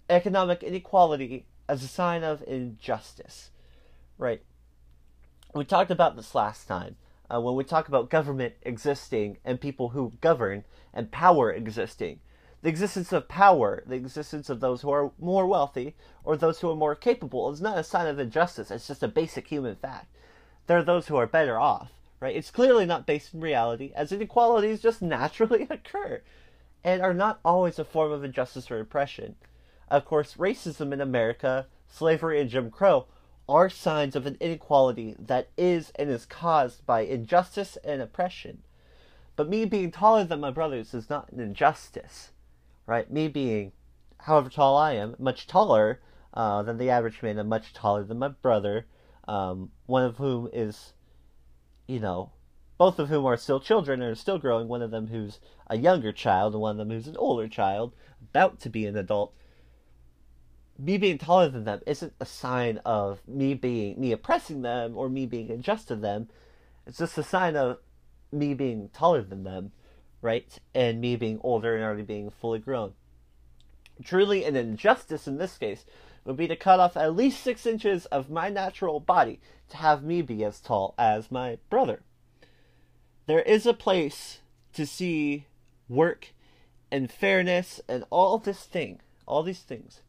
economic 0.09 0.61
inequality 0.61 1.45
as 1.67 1.83
a 1.83 1.87
sign 1.87 2.23
of 2.23 2.43
injustice, 2.47 3.51
right? 4.17 4.41
We 5.53 5.65
talked 5.65 5.91
about 5.91 6.15
this 6.15 6.35
last 6.35 6.67
time 6.67 6.95
uh, 7.33 7.41
when 7.41 7.55
we 7.55 7.63
talk 7.63 7.87
about 7.87 8.09
government 8.09 8.53
existing 8.61 9.37
and 9.43 9.59
people 9.59 9.89
who 9.89 10.13
govern 10.21 10.63
and 10.93 11.11
power 11.11 11.51
existing. 11.51 12.19
The 12.61 12.69
existence 12.69 13.13
of 13.13 13.27
power, 13.27 13.83
the 13.85 13.95
existence 13.95 14.49
of 14.49 14.59
those 14.59 14.81
who 14.81 14.89
are 14.89 15.11
more 15.19 15.45
wealthy 15.45 15.95
or 16.23 16.35
those 16.35 16.59
who 16.59 16.69
are 16.71 16.75
more 16.75 16.95
capable 16.95 17.51
is 17.51 17.61
not 17.61 17.77
a 17.77 17.83
sign 17.83 18.07
of 18.07 18.19
injustice. 18.19 18.71
It's 18.71 18.87
just 18.87 19.03
a 19.03 19.07
basic 19.07 19.47
human 19.47 19.75
fact. 19.75 20.07
There 20.67 20.77
are 20.79 20.83
those 20.83 21.07
who 21.07 21.15
are 21.15 21.27
better 21.27 21.59
off, 21.59 21.91
right? 22.19 22.35
It's 22.35 22.49
clearly 22.49 22.85
not 22.85 23.05
based 23.05 23.33
in 23.33 23.41
reality, 23.41 23.91
as 23.95 24.11
inequalities 24.11 24.81
just 24.81 25.01
naturally 25.03 25.67
occur 25.69 26.21
and 26.83 27.01
are 27.01 27.13
not 27.13 27.39
always 27.43 27.79
a 27.79 27.83
form 27.85 28.11
of 28.11 28.23
injustice 28.23 28.69
or 28.69 28.79
oppression. 28.79 29.35
Of 29.89 30.05
course, 30.05 30.35
racism 30.35 30.93
in 30.93 31.01
America, 31.01 31.67
slavery, 31.87 32.41
and 32.41 32.49
Jim 32.49 32.71
Crow 32.71 33.07
are 33.47 33.69
signs 33.69 34.15
of 34.15 34.25
an 34.25 34.37
inequality 34.39 35.15
that 35.19 35.49
is 35.55 35.91
and 35.95 36.09
is 36.09 36.25
caused 36.25 36.85
by 36.85 37.01
injustice 37.01 37.77
and 37.83 38.01
oppression. 38.01 38.63
But 39.35 39.49
me 39.49 39.65
being 39.65 39.91
taller 39.91 40.23
than 40.23 40.39
my 40.39 40.49
brothers 40.49 40.93
is 40.93 41.09
not 41.09 41.31
an 41.31 41.39
injustice, 41.39 42.31
right? 42.87 43.11
Me 43.11 43.27
being, 43.27 43.73
however 44.21 44.49
tall 44.49 44.75
I 44.75 44.93
am, 44.93 45.15
much 45.19 45.45
taller 45.45 46.01
uh, 46.33 46.63
than 46.63 46.77
the 46.77 46.89
average 46.89 47.21
man, 47.21 47.37
and 47.37 47.49
much 47.49 47.73
taller 47.73 48.03
than 48.03 48.17
my 48.19 48.29
brother, 48.29 48.87
um, 49.27 49.71
one 49.85 50.03
of 50.03 50.17
whom 50.17 50.49
is, 50.51 50.93
you 51.85 51.99
know, 51.99 52.31
both 52.77 52.97
of 52.97 53.09
whom 53.09 53.25
are 53.25 53.37
still 53.37 53.59
children 53.59 54.01
and 54.01 54.11
are 54.11 54.15
still 54.15 54.39
growing. 54.39 54.67
One 54.67 54.81
of 54.81 54.91
them 54.91 55.07
who's 55.07 55.39
a 55.67 55.77
younger 55.77 56.11
child, 56.11 56.53
and 56.53 56.61
one 56.61 56.71
of 56.71 56.77
them 56.77 56.89
who's 56.89 57.07
an 57.07 57.17
older 57.17 57.47
child, 57.47 57.93
about 58.21 58.59
to 58.61 58.69
be 58.69 58.85
an 58.85 58.97
adult. 58.97 59.33
Me 60.77 60.97
being 60.97 61.17
taller 61.17 61.47
than 61.47 61.63
them 61.63 61.81
isn't 61.85 62.13
a 62.19 62.25
sign 62.25 62.79
of 62.85 63.21
me 63.27 63.53
being 63.53 63.99
me 63.99 64.11
oppressing 64.11 64.61
them 64.61 64.97
or 64.97 65.07
me 65.07 65.25
being 65.25 65.49
unjust 65.49 65.87
to 65.87 65.95
them. 65.95 66.27
It's 66.85 66.97
just 66.97 67.17
a 67.17 67.23
sign 67.23 67.55
of 67.55 67.77
me 68.31 68.53
being 68.53 68.89
taller 68.89 69.21
than 69.21 69.43
them, 69.43 69.71
right? 70.21 70.59
And 70.73 70.99
me 70.99 71.15
being 71.15 71.39
older 71.43 71.75
and 71.75 71.83
already 71.83 72.03
being 72.03 72.29
fully 72.29 72.59
grown. 72.59 72.93
Truly, 74.03 74.43
an 74.43 74.57
injustice 74.57 75.27
in 75.27 75.37
this 75.37 75.57
case 75.57 75.85
would 76.25 76.35
be 76.35 76.47
to 76.47 76.55
cut 76.55 76.81
off 76.81 76.97
at 76.97 77.15
least 77.15 77.41
six 77.41 77.65
inches 77.65 78.05
of 78.07 78.29
my 78.29 78.49
natural 78.49 78.99
body 78.99 79.39
to 79.69 79.77
have 79.77 80.03
me 80.03 80.21
be 80.21 80.43
as 80.43 80.59
tall 80.59 80.93
as 80.97 81.31
my 81.31 81.57
brother. 81.69 82.01
There 83.27 83.41
is 83.41 83.65
a 83.65 83.73
place 83.73 84.39
to 84.73 84.85
see 84.85 85.45
work 85.87 86.33
and 86.91 87.09
fairness 87.09 87.79
and 87.87 88.03
all 88.09 88.37
this 88.37 88.63
thing, 88.63 88.99
all 89.25 89.41
these 89.41 89.61
things. 89.61 90.01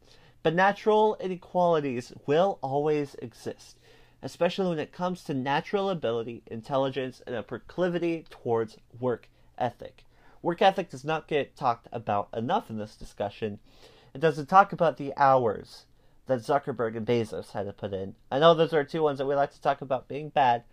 But 0.43 0.55
natural 0.55 1.17
inequalities 1.19 2.13
will 2.25 2.59
always 2.61 3.15
exist 3.15 3.77
especially 4.21 4.69
when 4.69 4.79
it 4.79 4.91
comes 4.91 5.23
to 5.23 5.33
natural 5.33 5.89
ability, 5.89 6.41
intelligence, 6.47 7.21
and 7.27 7.35
a 7.35 7.43
proclivity 7.43 8.25
towards 8.29 8.77
work 8.99 9.29
ethic. 9.57 10.03
Work 10.41 10.61
ethic 10.61 10.89
does 10.89 11.03
not 11.03 11.27
get 11.27 11.55
talked 11.55 11.87
about 11.91 12.29
enough 12.33 12.69
in 12.69 12.77
this 12.77 12.95
discussion. 12.95 13.59
It 14.13 14.21
doesn't 14.21 14.47
talk 14.47 14.73
about 14.73 14.97
the 14.97 15.13
hours 15.17 15.85
that 16.25 16.39
Zuckerberg 16.39 16.97
and 16.97 17.05
Bezos 17.05 17.51
had 17.51 17.67
to 17.67 17.73
put 17.73 17.93
in. 17.93 18.15
I 18.31 18.39
know 18.39 18.53
those 18.53 18.73
are 18.73 18.83
two 18.83 19.03
ones 19.03 19.17
that 19.19 19.27
we 19.27 19.35
like 19.35 19.53
to 19.53 19.61
talk 19.61 19.81
about 19.81 20.07
being 20.07 20.29
bad 20.29 20.63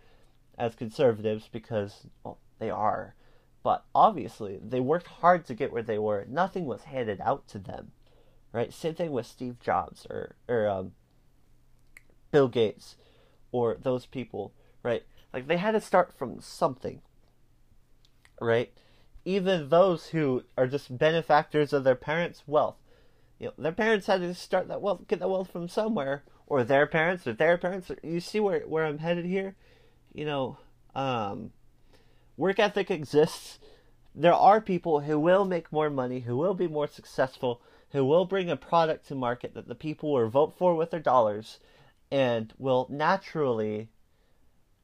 as 0.57 0.75
conservatives 0.75 1.47
because, 1.51 2.07
well, 2.23 2.39
they 2.59 2.69
are. 2.69 3.15
But 3.63 3.85
obviously, 3.93 4.59
they 4.63 4.79
worked 4.79 5.07
hard 5.07 5.45
to 5.45 5.53
get 5.53 5.71
where 5.71 5.83
they 5.83 5.97
were. 5.97 6.25
Nothing 6.29 6.65
was 6.65 6.83
handed 6.83 7.21
out 7.21 7.47
to 7.49 7.59
them, 7.59 7.91
right? 8.55 8.73
Same 8.73 8.95
thing 8.95 9.11
with 9.11 9.25
Steve 9.25 9.59
Jobs 9.59 10.07
or 10.09 10.35
or 10.47 10.67
um, 10.67 10.93
Bill 12.31 12.47
Gates 12.47 12.95
or 13.51 13.75
those 13.81 14.05
people, 14.05 14.53
right? 14.81 15.03
Like 15.33 15.47
they 15.47 15.57
had 15.57 15.71
to 15.71 15.81
start 15.81 16.13
from 16.17 16.39
something, 16.39 17.01
right? 18.39 18.71
Even 19.25 19.67
those 19.67 20.07
who 20.07 20.43
are 20.57 20.67
just 20.67 20.97
benefactors 20.97 21.73
of 21.73 21.83
their 21.83 21.95
parents' 21.95 22.43
wealth, 22.47 22.77
you 23.39 23.47
know, 23.47 23.53
their 23.57 23.73
parents 23.73 24.07
had 24.07 24.21
to 24.21 24.33
start 24.33 24.69
that 24.69 24.81
wealth, 24.81 25.01
get 25.09 25.19
that 25.19 25.29
wealth 25.29 25.51
from 25.51 25.67
somewhere, 25.67 26.23
or 26.47 26.63
their 26.63 26.87
parents, 26.87 27.27
or 27.27 27.33
their 27.33 27.57
parents. 27.57 27.91
You 28.01 28.21
see 28.21 28.39
where 28.39 28.61
where 28.61 28.85
I'm 28.85 28.99
headed 28.99 29.25
here? 29.25 29.55
You 30.13 30.23
know, 30.23 30.57
um, 30.95 31.51
work 32.37 32.57
ethic 32.59 32.89
exists. 32.89 33.59
There 34.17 34.33
are 34.33 34.61
people 34.61 35.01
who 35.01 35.19
will 35.19 35.43
make 35.43 35.73
more 35.73 35.89
money, 35.89 36.21
who 36.21 36.37
will 36.37 36.53
be 36.53 36.69
more 36.69 36.87
successful, 36.87 37.59
who 37.95 38.03
will 38.03 38.25
bring 38.25 38.49
a 38.49 38.57
product 38.57 39.07
to 39.07 39.15
market 39.15 39.53
that 39.53 39.69
the 39.69 39.73
people 39.73 40.11
will 40.11 40.27
vote 40.27 40.53
for 40.57 40.75
with 40.75 40.91
their 40.91 40.99
dollars 40.99 41.59
and 42.11 42.53
will 42.57 42.87
naturally 42.89 43.87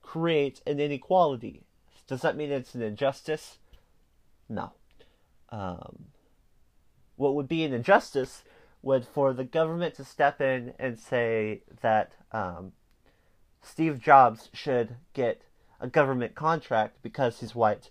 create 0.02 0.62
an 0.66 0.80
inequality. 0.80 1.62
Does 2.08 2.22
that 2.22 2.38
mean 2.38 2.54
it's 2.54 2.74
an 2.74 2.82
injustice? 2.82 3.58
No. 4.48 4.72
Um, 5.50 6.06
what 7.18 7.36
would 7.36 7.50
be 7.50 7.66
an 7.66 7.74
injustice 7.74 8.46
would 8.82 9.06
for 9.06 9.34
the 9.34 9.44
government 9.44 9.96
to 9.96 10.06
step 10.06 10.40
in 10.40 10.74
and 10.80 10.98
say 10.98 11.64
that 11.82 12.14
um, 12.32 12.72
Steve 13.62 14.00
Jobs 14.00 14.50
should 14.54 14.96
get 15.12 15.42
a 15.82 15.88
government 15.90 16.34
contract 16.34 17.00
because 17.02 17.42
he's 17.42 17.54
white 17.54 17.90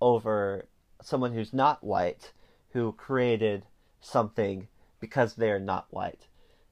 over 0.00 0.64
someone 1.02 1.34
who's 1.34 1.52
not 1.52 1.84
white 1.84 2.32
who 2.70 2.92
created 2.92 3.66
something 4.02 4.68
because 5.00 5.34
they 5.34 5.50
are 5.50 5.58
not 5.58 5.86
white. 5.90 6.26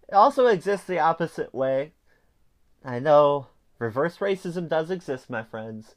It 0.09 0.15
also 0.15 0.47
exists 0.47 0.87
the 0.87 0.99
opposite 0.99 1.55
way 1.55 1.93
I 2.85 2.99
know 2.99 3.49
reverse 3.79 4.19
racism 4.19 4.69
does 4.69 4.91
exist, 4.91 5.29
my 5.29 5.43
friends, 5.43 5.95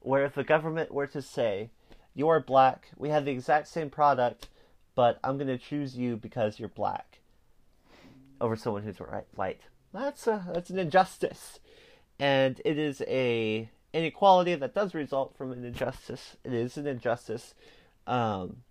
where 0.00 0.24
if 0.24 0.34
the 0.34 0.44
government 0.44 0.92
were 0.92 1.06
to 1.08 1.20
say, 1.20 1.70
you 2.14 2.28
are 2.28 2.40
black, 2.40 2.88
we 2.96 3.10
have 3.10 3.24
the 3.24 3.32
exact 3.32 3.68
same 3.68 3.90
product, 3.90 4.48
but 4.94 5.18
I'm 5.22 5.36
going 5.36 5.48
to 5.48 5.58
choose 5.58 5.96
you 5.96 6.16
because 6.16 6.58
you're 6.58 6.68
black 6.68 7.18
over 8.40 8.56
someone 8.56 8.82
who's 8.82 8.98
white. 9.34 9.60
That's 9.92 10.26
a, 10.26 10.44
that's 10.52 10.70
an 10.70 10.78
injustice. 10.78 11.60
And 12.18 12.60
it 12.64 12.78
is 12.78 13.02
a 13.06 13.70
inequality 13.92 14.54
that 14.54 14.74
does 14.74 14.94
result 14.94 15.36
from 15.36 15.52
an 15.52 15.64
injustice. 15.64 16.36
It 16.44 16.54
is 16.54 16.76
an 16.76 16.86
injustice. 16.86 17.54
Um, 18.06 18.62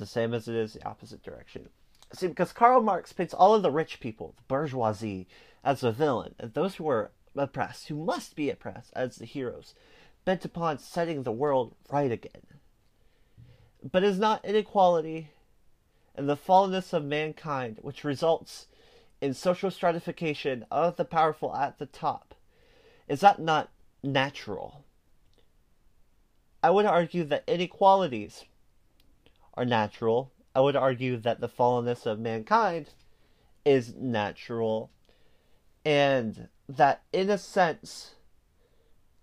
the 0.00 0.06
same 0.06 0.34
as 0.34 0.48
it 0.48 0.56
is 0.56 0.72
the 0.72 0.84
opposite 0.84 1.22
direction. 1.22 1.68
See, 2.12 2.26
because 2.26 2.52
Karl 2.52 2.82
Marx 2.82 3.12
paints 3.12 3.32
all 3.32 3.54
of 3.54 3.62
the 3.62 3.70
rich 3.70 4.00
people, 4.00 4.34
the 4.36 4.42
bourgeoisie, 4.48 5.28
as 5.62 5.80
the 5.80 5.92
villain, 5.92 6.34
and 6.38 6.52
those 6.52 6.74
who 6.74 6.88
are 6.88 7.12
oppressed, 7.36 7.86
who 7.86 7.94
must 7.94 8.34
be 8.34 8.50
oppressed, 8.50 8.92
as 8.96 9.16
the 9.16 9.26
heroes, 9.26 9.74
bent 10.24 10.44
upon 10.44 10.78
setting 10.78 11.22
the 11.22 11.30
world 11.30 11.76
right 11.88 12.10
again. 12.10 12.42
But 13.82 14.02
is 14.02 14.18
not 14.18 14.44
inequality 14.44 15.30
and 16.14 16.28
the 16.28 16.36
fallenness 16.36 16.92
of 16.92 17.04
mankind 17.04 17.78
which 17.80 18.04
results 18.04 18.66
in 19.20 19.34
social 19.34 19.70
stratification 19.70 20.66
of 20.70 20.96
the 20.96 21.04
powerful 21.04 21.54
at 21.54 21.78
the 21.78 21.86
top, 21.86 22.34
is 23.08 23.20
that 23.20 23.38
not 23.38 23.70
natural? 24.02 24.84
I 26.62 26.70
would 26.70 26.86
argue 26.86 27.24
that 27.24 27.44
inequalities 27.46 28.44
are 29.54 29.64
natural. 29.64 30.32
I 30.54 30.60
would 30.60 30.76
argue 30.76 31.16
that 31.18 31.40
the 31.40 31.48
fallenness 31.48 32.06
of 32.06 32.18
mankind 32.18 32.90
is 33.64 33.94
natural 33.94 34.90
and 35.84 36.48
that 36.68 37.02
in 37.12 37.30
a 37.30 37.38
sense 37.38 38.14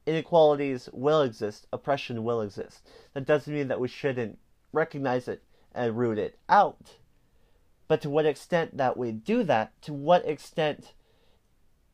inequalities 0.05 0.89
will 0.93 1.21
exist, 1.21 1.67
oppression 1.71 2.23
will 2.23 2.41
exist. 2.41 2.87
That 3.13 3.25
doesn't 3.25 3.53
mean 3.53 3.67
that 3.67 3.79
we 3.79 3.87
shouldn't 3.87 4.39
recognize 4.71 5.27
it 5.27 5.43
and 5.75 5.97
root 5.97 6.17
it 6.17 6.37
out. 6.47 6.95
But 7.87 8.01
to 8.01 8.09
what 8.09 8.25
extent 8.25 8.77
that 8.77 8.97
we 8.97 9.11
do 9.11 9.43
that, 9.43 9.79
to 9.83 9.93
what 9.93 10.27
extent 10.27 10.93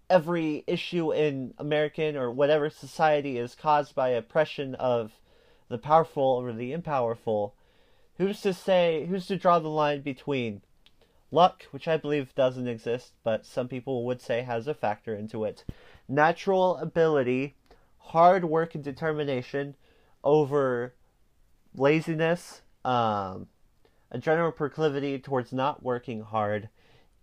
every 0.09 0.63
issue 0.67 1.11
in 1.11 1.53
American 1.57 2.15
or 2.15 2.31
whatever 2.31 2.69
society 2.69 3.37
is 3.37 3.55
caused 3.55 3.95
by 3.95 4.09
oppression 4.09 4.75
of 4.75 5.13
the 5.69 5.77
powerful 5.77 6.37
over 6.37 6.53
the 6.53 6.71
impowerful, 6.71 7.55
who's 8.17 8.41
to 8.41 8.53
say, 8.53 9.05
who's 9.07 9.27
to 9.27 9.37
draw 9.37 9.59
the 9.59 9.69
line 9.69 10.01
between 10.01 10.61
Luck, 11.31 11.63
which 11.71 11.87
I 11.87 11.97
believe 11.97 12.35
doesn't 12.35 12.67
exist, 12.67 13.13
but 13.23 13.45
some 13.45 13.67
people 13.67 14.05
would 14.05 14.21
say 14.21 14.43
has 14.43 14.67
a 14.67 14.73
factor 14.75 15.15
into 15.15 15.43
it. 15.45 15.65
Natural 16.07 16.77
ability, 16.77 17.55
hard 17.97 18.45
work 18.45 18.75
and 18.75 18.83
determination 18.83 19.75
over 20.23 20.93
laziness, 21.75 22.61
um, 22.85 23.47
a 24.11 24.19
general 24.19 24.51
proclivity 24.51 25.17
towards 25.17 25.51
not 25.51 25.81
working 25.81 26.21
hard, 26.21 26.69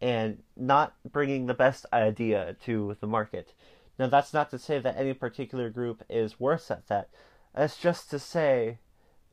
and 0.01 0.43
not 0.57 0.95
bringing 1.09 1.47
the 1.47 1.55
best 1.55 1.87
idea 1.93 2.57
to 2.65 2.97
the 3.01 3.07
market. 3.07 3.55
Now, 3.99 4.09
that's 4.09 4.33
not 4.33 4.51
to 4.51 4.59
say 4.59 4.79
that 4.81 4.97
any 4.97 5.13
particular 5.15 5.71
group 5.71 6.03
is 6.09 6.41
worse 6.41 6.71
at 6.71 6.89
that. 6.89 7.11
That's 7.55 7.77
just 7.77 8.11
to 8.11 8.19
say 8.19 8.79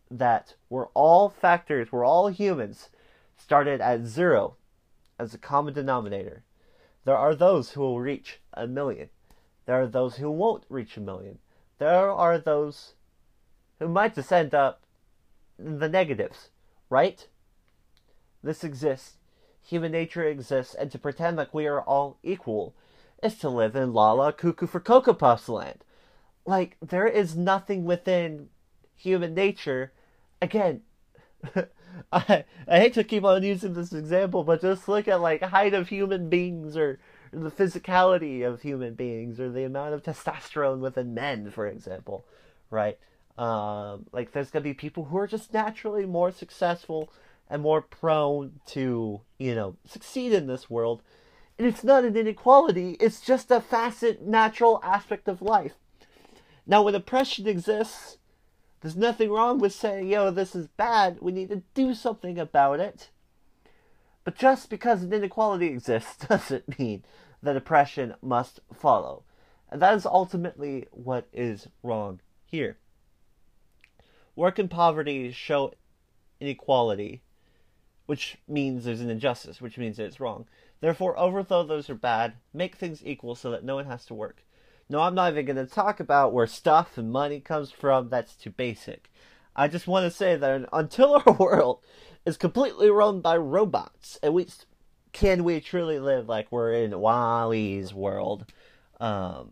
that 0.09 0.55
we're 0.69 0.87
all 0.87 1.29
factors, 1.29 1.91
we're 1.91 2.05
all 2.05 2.29
humans, 2.29 2.89
started 3.37 3.81
at 3.81 4.05
zero 4.05 4.55
as 5.19 5.33
a 5.33 5.37
common 5.37 5.73
denominator. 5.73 6.43
There 7.05 7.17
are 7.17 7.35
those 7.35 7.71
who 7.71 7.81
will 7.81 7.99
reach 7.99 8.39
a 8.53 8.67
million. 8.67 9.09
There 9.65 9.81
are 9.81 9.87
those 9.87 10.17
who 10.17 10.31
won't 10.31 10.63
reach 10.69 10.97
a 10.97 11.01
million. 11.01 11.39
There 11.77 12.11
are 12.11 12.37
those 12.37 12.93
who 13.79 13.87
might 13.87 14.15
descend 14.15 14.53
up 14.53 14.81
in 15.59 15.79
the 15.79 15.89
negatives 15.89 16.49
right? 16.89 17.27
This 18.43 18.63
exists. 18.63 19.17
Human 19.63 19.91
nature 19.91 20.23
exists, 20.23 20.73
and 20.73 20.91
to 20.91 20.99
pretend 20.99 21.37
like 21.37 21.53
we 21.53 21.67
are 21.67 21.81
all 21.81 22.17
equal 22.23 22.73
is 23.21 23.37
to 23.39 23.49
live 23.49 23.75
in 23.75 23.93
Lala 23.93 24.31
Cuckoo 24.31 24.67
for 24.67 24.79
Cocoa 24.79 25.13
Puffs 25.13 25.49
land. 25.49 25.83
Like, 26.45 26.77
there 26.81 27.07
is 27.07 27.35
nothing 27.35 27.83
within 27.83 28.47
human 28.95 29.33
nature. 29.33 29.91
Again, 30.41 30.81
I, 32.11 32.45
I 32.67 32.79
hate 32.79 32.93
to 32.93 33.03
keep 33.03 33.23
on 33.23 33.43
using 33.43 33.73
this 33.73 33.93
example, 33.93 34.43
but 34.43 34.61
just 34.61 34.87
look 34.87 35.07
at 35.07 35.21
like 35.21 35.41
height 35.41 35.73
of 35.73 35.89
human 35.89 36.29
beings 36.29 36.77
or 36.77 36.99
the 37.31 37.51
physicality 37.51 38.45
of 38.47 38.61
human 38.61 38.93
beings 38.93 39.39
or 39.39 39.49
the 39.51 39.63
amount 39.63 39.93
of 39.93 40.03
testosterone 40.03 40.79
within 40.79 41.13
men, 41.13 41.51
for 41.51 41.67
example, 41.67 42.25
right? 42.69 42.97
Um, 43.37 44.05
like 44.11 44.31
there's 44.31 44.49
gonna 44.49 44.63
be 44.63 44.73
people 44.73 45.05
who 45.05 45.17
are 45.17 45.27
just 45.27 45.53
naturally 45.53 46.05
more 46.05 46.31
successful 46.31 47.11
and 47.49 47.61
more 47.61 47.81
prone 47.81 48.59
to, 48.67 49.21
you 49.37 49.55
know, 49.55 49.75
succeed 49.85 50.33
in 50.33 50.47
this 50.47 50.69
world. 50.69 51.01
And 51.57 51.67
it's 51.67 51.83
not 51.83 52.05
an 52.05 52.15
inequality, 52.15 52.97
it's 52.99 53.21
just 53.21 53.51
a 53.51 53.61
facet, 53.61 54.21
natural 54.21 54.79
aspect 54.83 55.27
of 55.27 55.41
life. 55.41 55.73
Now, 56.65 56.83
when 56.83 56.95
oppression 56.95 57.47
exists, 57.47 58.16
there's 58.81 58.95
nothing 58.95 59.31
wrong 59.31 59.59
with 59.59 59.73
saying, 59.73 60.07
yo, 60.07 60.31
this 60.31 60.55
is 60.55 60.67
bad, 60.67 61.17
we 61.21 61.31
need 61.31 61.49
to 61.49 61.63
do 61.73 61.93
something 61.93 62.37
about 62.37 62.79
it. 62.79 63.09
But 64.23 64.35
just 64.35 64.69
because 64.69 65.03
an 65.03 65.13
inequality 65.13 65.67
exists 65.67 66.17
doesn't 66.27 66.79
mean 66.79 67.03
that 67.41 67.55
oppression 67.55 68.15
must 68.21 68.59
follow. 68.73 69.23
And 69.69 69.81
that 69.81 69.95
is 69.95 70.05
ultimately 70.05 70.87
what 70.91 71.27
is 71.33 71.67
wrong 71.83 72.21
here. 72.45 72.77
Work 74.35 74.59
and 74.59 74.69
poverty 74.69 75.31
show 75.31 75.73
inequality, 76.39 77.21
which 78.05 78.37
means 78.47 78.85
there's 78.85 79.01
an 79.01 79.09
injustice, 79.09 79.59
which 79.59 79.77
means 79.77 79.97
that 79.97 80.05
it's 80.05 80.19
wrong. 80.19 80.45
Therefore, 80.79 81.17
overthrow 81.17 81.63
those 81.63 81.87
who 81.87 81.93
are 81.93 81.97
bad, 81.97 82.33
make 82.53 82.75
things 82.75 83.01
equal 83.03 83.33
so 83.33 83.49
that 83.51 83.63
no 83.63 83.75
one 83.75 83.85
has 83.85 84.05
to 84.05 84.13
work. 84.13 84.43
No, 84.89 85.01
I'm 85.01 85.15
not 85.15 85.31
even 85.33 85.45
going 85.45 85.57
to 85.57 85.65
talk 85.65 85.99
about 85.99 86.33
where 86.33 86.47
stuff 86.47 86.97
and 86.97 87.11
money 87.11 87.39
comes 87.39 87.71
from. 87.71 88.09
That's 88.09 88.35
too 88.35 88.51
basic. 88.51 89.11
I 89.55 89.67
just 89.67 89.87
want 89.87 90.05
to 90.05 90.15
say 90.15 90.35
that 90.35 90.69
until 90.71 91.15
our 91.25 91.33
world 91.33 91.79
is 92.25 92.37
completely 92.37 92.89
run 92.89 93.21
by 93.21 93.37
robots, 93.37 94.17
at 94.23 94.33
least 94.33 94.65
can 95.11 95.43
we 95.43 95.59
truly 95.59 95.99
live 95.99 96.29
like 96.29 96.51
we're 96.51 96.73
in 96.73 96.99
WALL-E's 96.99 97.93
world? 97.93 98.45
Um, 98.99 99.51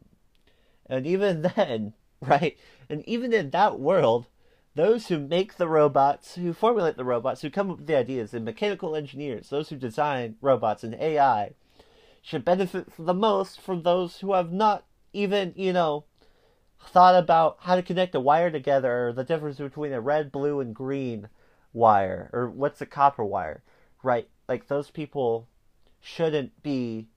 and 0.86 1.06
even 1.06 1.42
then, 1.56 1.94
right? 2.22 2.58
And 2.90 3.04
even 3.08 3.34
in 3.34 3.50
that 3.50 3.80
world, 3.80 4.28
those 4.76 5.08
who 5.08 5.20
make 5.20 5.56
the 5.56 5.68
robots, 5.68 6.36
who 6.36 6.54
formulate 6.54 6.98
the 6.98 7.06
robots, 7.06 7.42
who 7.42 7.50
come 7.50 7.72
up 7.72 7.78
with 7.78 7.88
the 7.88 7.98
ideas, 7.98 8.32
the 8.32 8.40
mechanical 8.40 8.96
engineers, 8.96 9.50
those 9.50 9.70
who 9.70 9.76
design 9.76 10.36
robots 10.42 10.84
and 10.84 10.96
AI, 10.96 11.54
should 12.22 12.46
benefit 12.46 12.88
the 12.98 13.14
most 13.14 13.60
from 13.60 13.84
those 13.84 14.20
who 14.20 14.34
have 14.34 14.52
not 14.52 14.86
even, 15.16 15.54
you 15.56 15.74
know, 15.74 16.06
thought 16.88 17.16
about 17.16 17.58
how 17.62 17.76
to 17.76 17.82
connect 17.82 18.16
a 18.16 18.20
wire 18.20 18.52
together 18.52 19.08
or 19.08 19.14
the 19.14 19.24
difference 19.24 19.58
between 19.58 19.94
a 19.94 20.02
red, 20.02 20.32
blue, 20.32 20.60
and 20.60 20.76
green 20.76 21.30
wire 21.74 22.30
or 22.32 22.50
what's 22.50 22.82
a 22.82 22.86
copper 22.86 23.24
wire, 23.24 23.64
right? 24.04 24.30
Like 24.48 24.68
those 24.68 24.92
people 24.92 25.48
shouldn't 26.02 26.62
be 26.62 27.08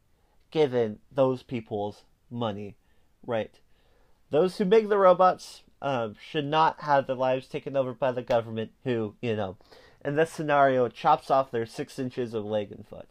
given 0.51 0.99
those 1.13 1.43
people's 1.43 2.05
money, 2.31 2.77
right? 3.27 3.59
Those 4.31 4.59
who 4.59 4.65
make 4.65 4.89
the 4.89 4.99
robots 4.99 5.63
um, 5.83 6.17
should 6.21 6.47
not 6.47 6.81
have 6.81 7.07
their 7.07 7.17
lives 7.17 7.47
taken 7.47 7.77
over 7.77 7.93
by 7.93 8.13
the 8.13 8.23
government, 8.23 8.73
who, 8.85 9.15
you 9.21 9.37
know, 9.37 9.57
in 10.05 10.17
this 10.17 10.31
scenario, 10.31 10.89
chops 10.89 11.31
off 11.31 11.51
their 11.51 11.67
six 11.67 11.99
inches 11.99 12.35
of 12.35 12.45
leg 12.45 12.73
and 12.73 12.87
foot. 12.87 13.11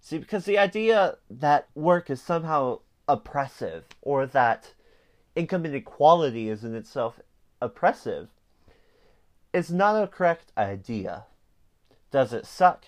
See, 0.00 0.18
because 0.18 0.44
the 0.44 0.58
idea 0.58 1.16
that 1.28 1.68
work 1.74 2.08
is 2.08 2.22
somehow 2.22 2.80
oppressive 3.08 3.84
or 4.02 4.26
that 4.26 4.74
income 5.34 5.64
inequality 5.64 6.48
is 6.48 6.64
in 6.64 6.74
itself 6.74 7.20
oppressive 7.60 8.28
is 9.52 9.72
not 9.72 10.02
a 10.02 10.06
correct 10.06 10.52
idea. 10.56 11.24
Does 12.10 12.32
it 12.32 12.46
suck? 12.46 12.84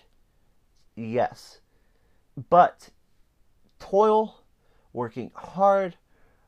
Yes. 0.95 1.59
But 2.49 2.89
toil, 3.79 4.41
working 4.93 5.31
hard, 5.33 5.95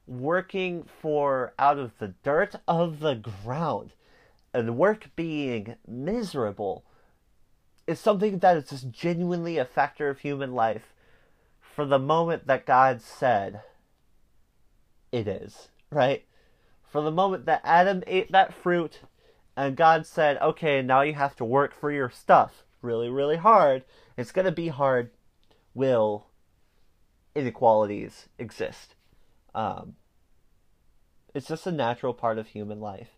working 0.08 0.84
for 1.02 1.54
out 1.58 1.80
of 1.80 1.98
the 1.98 2.14
dirt 2.24 2.56
of 2.68 3.00
the 3.00 3.16
ground, 3.16 3.94
and 4.54 4.78
work 4.78 5.10
being 5.16 5.76
miserable 5.88 6.84
is 7.88 8.00
something 8.00 8.40
that 8.40 8.58
is 8.58 8.70
just 8.70 8.92
genuinely 8.92 9.58
a 9.58 9.66
factor 9.66 10.10
of 10.10 10.20
human 10.20 10.54
life 10.54 10.93
for 11.76 11.86
the 11.86 12.00
moment 12.00 12.48
that 12.48 12.66
God 12.66 13.02
said 13.02 13.62
it 15.12 15.28
is, 15.28 15.70
right? 15.90 16.26
For 16.84 17.02
the 17.02 17.12
moment 17.12 17.46
that 17.46 17.62
Adam 17.64 18.04
ate 18.06 18.32
that 18.32 18.54
fruit 18.54 19.00
and 19.56 19.76
God 19.76 20.06
said, 20.06 20.38
okay, 20.42 20.82
now 20.82 21.02
you 21.02 21.14
have 21.14 21.36
to 21.38 21.46
work 21.46 21.74
for 21.74 21.92
your 21.92 22.10
stuff 22.10 22.64
really, 22.82 23.10
really 23.10 23.38
hard, 23.38 23.84
it's 24.18 24.32
going 24.32 24.46
to 24.46 24.52
be 24.52 24.68
hard, 24.68 25.10
will 25.74 26.28
inequalities 27.34 28.28
exist. 28.38 28.96
Um, 29.56 29.96
it's 31.34 31.48
just 31.48 31.66
a 31.66 31.72
natural 31.72 32.14
part 32.14 32.38
of 32.38 32.48
human 32.48 32.80
life. 32.80 33.10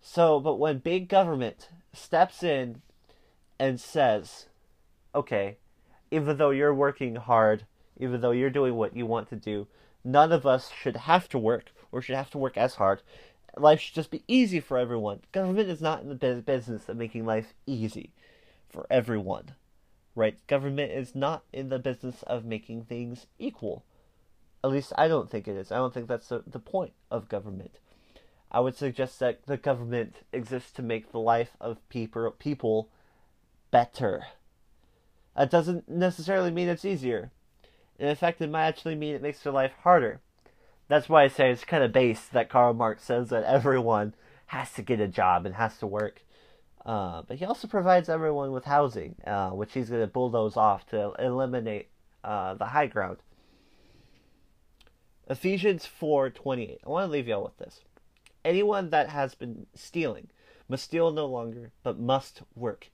So, 0.00 0.40
but 0.40 0.56
when 0.56 0.78
big 0.78 1.08
government 1.08 1.68
steps 1.92 2.42
in 2.42 2.80
and 3.58 3.78
says, 3.78 4.46
okay, 5.14 5.58
even 6.10 6.36
though 6.36 6.50
you're 6.50 6.74
working 6.74 7.16
hard, 7.16 7.64
even 7.98 8.20
though 8.20 8.30
you're 8.30 8.50
doing 8.50 8.74
what 8.74 8.96
you 8.96 9.06
want 9.06 9.28
to 9.28 9.36
do, 9.36 9.66
none 10.04 10.32
of 10.32 10.46
us 10.46 10.70
should 10.70 10.96
have 10.96 11.28
to 11.28 11.38
work 11.38 11.72
or 11.92 12.00
should 12.00 12.16
have 12.16 12.30
to 12.30 12.38
work 12.38 12.56
as 12.56 12.76
hard. 12.76 13.02
Life 13.56 13.80
should 13.80 13.94
just 13.94 14.10
be 14.10 14.24
easy 14.28 14.60
for 14.60 14.78
everyone. 14.78 15.20
Government 15.32 15.68
is 15.68 15.80
not 15.80 16.02
in 16.02 16.08
the 16.08 16.42
business 16.44 16.88
of 16.88 16.96
making 16.96 17.26
life 17.26 17.54
easy 17.66 18.10
for 18.68 18.86
everyone, 18.90 19.52
right? 20.14 20.38
Government 20.46 20.92
is 20.92 21.14
not 21.14 21.44
in 21.52 21.68
the 21.68 21.78
business 21.78 22.22
of 22.24 22.44
making 22.44 22.84
things 22.84 23.26
equal. 23.38 23.84
At 24.62 24.70
least 24.70 24.92
I 24.96 25.08
don't 25.08 25.30
think 25.30 25.48
it 25.48 25.56
is. 25.56 25.72
I 25.72 25.76
don't 25.76 25.92
think 25.92 26.06
that's 26.06 26.28
the, 26.28 26.44
the 26.46 26.58
point 26.58 26.92
of 27.10 27.28
government. 27.28 27.78
I 28.52 28.60
would 28.60 28.76
suggest 28.76 29.18
that 29.20 29.46
the 29.46 29.56
government 29.56 30.16
exists 30.32 30.72
to 30.72 30.82
make 30.82 31.12
the 31.12 31.20
life 31.20 31.56
of 31.60 31.88
people 31.88 32.30
people 32.32 32.88
better. 33.70 34.26
That 35.36 35.50
doesn't 35.50 35.88
necessarily 35.88 36.50
mean 36.50 36.68
it's 36.68 36.84
easier. 36.84 37.30
In 37.98 38.14
fact, 38.16 38.40
it 38.40 38.50
might 38.50 38.66
actually 38.66 38.94
mean 38.94 39.14
it 39.14 39.22
makes 39.22 39.42
their 39.42 39.52
life 39.52 39.72
harder. 39.82 40.20
That's 40.88 41.08
why 41.08 41.24
I 41.24 41.28
say 41.28 41.50
it's 41.50 41.64
kind 41.64 41.84
of 41.84 41.92
base 41.92 42.26
that 42.26 42.48
Karl 42.48 42.74
Marx 42.74 43.04
says 43.04 43.28
that 43.28 43.44
everyone 43.44 44.14
has 44.46 44.72
to 44.72 44.82
get 44.82 45.00
a 45.00 45.06
job 45.06 45.46
and 45.46 45.54
has 45.54 45.78
to 45.78 45.86
work. 45.86 46.22
Uh, 46.84 47.22
but 47.28 47.36
he 47.36 47.44
also 47.44 47.68
provides 47.68 48.08
everyone 48.08 48.52
with 48.52 48.64
housing, 48.64 49.14
uh, 49.26 49.50
which 49.50 49.74
he's 49.74 49.90
going 49.90 50.00
to 50.00 50.06
bulldoze 50.06 50.56
off 50.56 50.86
to 50.86 51.12
eliminate 51.18 51.88
uh, 52.24 52.54
the 52.54 52.66
high 52.66 52.86
ground. 52.86 53.18
Ephesians 55.28 55.86
4:28. 55.86 56.78
I 56.84 56.88
want 56.88 57.06
to 57.06 57.12
leave 57.12 57.28
y'all 57.28 57.44
with 57.44 57.58
this. 57.58 57.80
Anyone 58.44 58.90
that 58.90 59.10
has 59.10 59.34
been 59.36 59.66
stealing 59.74 60.28
must 60.68 60.84
steal 60.84 61.12
no 61.12 61.26
longer, 61.26 61.70
but 61.84 62.00
must 62.00 62.42
work, 62.56 62.90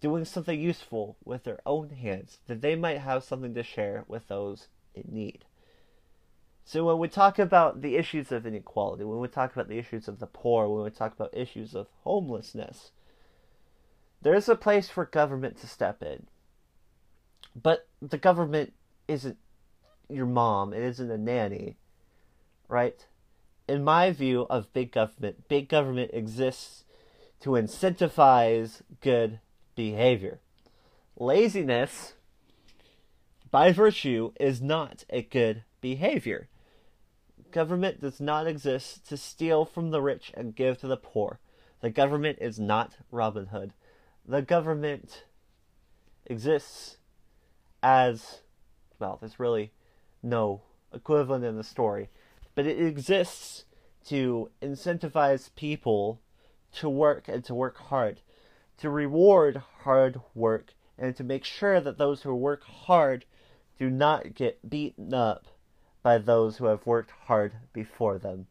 doing 0.00 0.24
something 0.24 0.60
useful 0.60 1.16
with 1.24 1.44
their 1.44 1.60
own 1.64 1.90
hands, 1.90 2.38
that 2.46 2.60
they 2.60 2.76
might 2.76 2.98
have 2.98 3.24
something 3.24 3.54
to 3.54 3.62
share 3.62 4.04
with 4.06 4.28
those 4.28 4.68
in 4.94 5.04
need. 5.08 5.44
So 6.64 6.84
when 6.84 6.98
we 6.98 7.08
talk 7.08 7.38
about 7.38 7.82
the 7.82 7.96
issues 7.96 8.32
of 8.32 8.46
inequality, 8.46 9.04
when 9.04 9.20
we 9.20 9.28
talk 9.28 9.52
about 9.52 9.68
the 9.68 9.78
issues 9.78 10.08
of 10.08 10.18
the 10.18 10.26
poor, 10.26 10.68
when 10.68 10.84
we 10.84 10.90
talk 10.90 11.12
about 11.12 11.36
issues 11.36 11.74
of 11.74 11.88
homelessness, 12.04 12.90
there 14.22 14.34
is 14.34 14.48
a 14.48 14.56
place 14.56 14.88
for 14.88 15.04
government 15.04 15.58
to 15.58 15.66
step 15.66 16.02
in. 16.02 16.26
But 17.54 17.86
the 18.00 18.18
government 18.18 18.72
isn't 19.06 19.36
your 20.08 20.26
mom, 20.26 20.72
it 20.72 20.82
isn't 20.82 21.10
a 21.10 21.18
nanny, 21.18 21.76
right? 22.68 23.06
In 23.68 23.84
my 23.84 24.10
view 24.10 24.46
of 24.48 24.72
big 24.72 24.92
government, 24.92 25.48
big 25.48 25.68
government 25.68 26.10
exists 26.14 26.84
to 27.40 27.50
incentivize 27.50 28.80
good 29.02 29.40
behavior. 29.74 30.40
Laziness, 31.16 32.14
by 33.50 33.72
virtue, 33.72 34.32
is 34.40 34.60
not 34.60 35.04
a 35.10 35.22
good 35.22 35.64
behavior. 35.80 36.48
Government 37.50 38.00
does 38.00 38.20
not 38.20 38.46
exist 38.46 39.08
to 39.08 39.16
steal 39.16 39.64
from 39.64 39.90
the 39.90 40.02
rich 40.02 40.32
and 40.34 40.56
give 40.56 40.78
to 40.78 40.88
the 40.88 40.96
poor. 40.96 41.38
The 41.80 41.90
government 41.90 42.38
is 42.40 42.58
not 42.58 42.96
Robin 43.10 43.46
Hood 43.46 43.72
the 44.26 44.42
government 44.42 45.24
exists 46.26 46.96
as 47.82 48.40
well, 48.98 49.18
there's 49.20 49.38
really 49.38 49.72
no 50.22 50.62
equivalent 50.92 51.44
in 51.44 51.56
the 51.56 51.64
story, 51.64 52.08
but 52.54 52.66
it 52.66 52.80
exists 52.80 53.64
to 54.06 54.50
incentivize 54.62 55.54
people 55.54 56.20
to 56.72 56.88
work 56.88 57.28
and 57.28 57.44
to 57.44 57.54
work 57.54 57.76
hard, 57.76 58.20
to 58.78 58.90
reward 58.90 59.62
hard 59.82 60.20
work 60.34 60.74
and 60.98 61.16
to 61.16 61.24
make 61.24 61.44
sure 61.44 61.80
that 61.80 61.98
those 61.98 62.22
who 62.22 62.34
work 62.34 62.64
hard 62.64 63.24
do 63.78 63.90
not 63.90 64.34
get 64.34 64.68
beaten 64.68 65.12
up 65.12 65.46
by 66.02 66.18
those 66.18 66.58
who 66.58 66.66
have 66.66 66.86
worked 66.86 67.10
hard 67.26 67.54
before 67.72 68.18
them. 68.18 68.46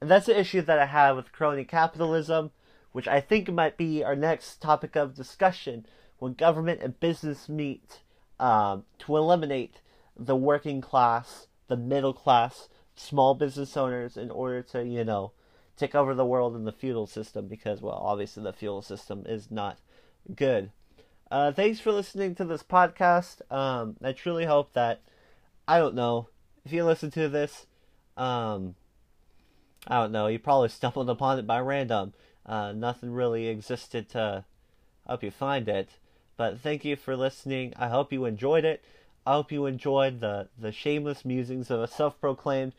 And 0.00 0.10
that's 0.10 0.26
the 0.26 0.38
issue 0.38 0.62
that 0.62 0.78
I 0.78 0.86
have 0.86 1.16
with 1.16 1.32
crony 1.32 1.64
capitalism, 1.64 2.50
which 2.92 3.06
I 3.06 3.20
think 3.20 3.50
might 3.50 3.76
be 3.76 4.02
our 4.02 4.16
next 4.16 4.60
topic 4.60 4.96
of 4.96 5.14
discussion 5.14 5.86
when 6.18 6.34
government 6.34 6.80
and 6.82 6.98
business 7.00 7.48
meet 7.48 8.00
um, 8.38 8.84
to 9.00 9.16
eliminate 9.16 9.80
the 10.16 10.36
working 10.36 10.80
class, 10.80 11.46
the 11.68 11.76
middle 11.76 12.12
class, 12.12 12.68
small 12.94 13.34
business 13.34 13.76
owners 13.76 14.16
in 14.16 14.30
order 14.30 14.62
to, 14.62 14.84
you 14.84 15.04
know, 15.04 15.32
take 15.80 15.94
over 15.94 16.14
the 16.14 16.26
world 16.26 16.54
in 16.54 16.64
the 16.64 16.72
feudal 16.72 17.06
system 17.06 17.48
because, 17.48 17.80
well, 17.80 18.00
obviously 18.04 18.42
the 18.42 18.52
feudal 18.52 18.82
system 18.82 19.24
is 19.26 19.50
not 19.50 19.78
good. 20.36 20.70
Uh, 21.30 21.52
thanks 21.52 21.80
for 21.80 21.90
listening 21.90 22.34
to 22.34 22.44
this 22.44 22.62
podcast. 22.62 23.40
Um, 23.50 23.96
I 24.02 24.12
truly 24.12 24.44
hope 24.44 24.74
that, 24.74 25.00
I 25.66 25.78
don't 25.78 25.94
know, 25.94 26.28
if 26.66 26.72
you 26.72 26.84
listen 26.84 27.10
to 27.12 27.28
this, 27.28 27.66
um, 28.16 28.74
I 29.86 30.02
don't 30.02 30.12
know, 30.12 30.26
you 30.26 30.38
probably 30.38 30.68
stumbled 30.70 31.08
upon 31.08 31.38
it 31.38 31.46
by 31.46 31.60
random. 31.60 32.12
Uh, 32.44 32.72
nothing 32.72 33.12
really 33.12 33.48
existed 33.48 34.08
to 34.10 34.44
help 35.06 35.22
you 35.22 35.30
find 35.30 35.68
it. 35.68 35.90
But 36.36 36.60
thank 36.60 36.84
you 36.84 36.96
for 36.96 37.16
listening. 37.16 37.72
I 37.76 37.88
hope 37.88 38.12
you 38.12 38.26
enjoyed 38.26 38.64
it. 38.64 38.84
I 39.26 39.32
hope 39.32 39.52
you 39.52 39.66
enjoyed 39.66 40.20
the, 40.20 40.48
the 40.58 40.72
shameless 40.72 41.24
musings 41.24 41.70
of 41.70 41.80
a 41.80 41.86
self 41.86 42.20
proclaimed 42.20 42.72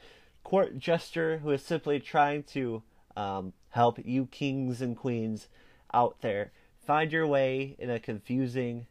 court 0.43 0.77
jester 0.77 1.39
who 1.39 1.51
is 1.51 1.63
simply 1.63 1.99
trying 1.99 2.43
to 2.43 2.83
um, 3.15 3.53
help 3.69 3.99
you 4.03 4.25
kings 4.27 4.81
and 4.81 4.97
queens 4.97 5.47
out 5.93 6.21
there 6.21 6.51
find 6.85 7.11
your 7.11 7.27
way 7.27 7.75
in 7.79 7.89
a 7.89 7.99
confusing 7.99 8.87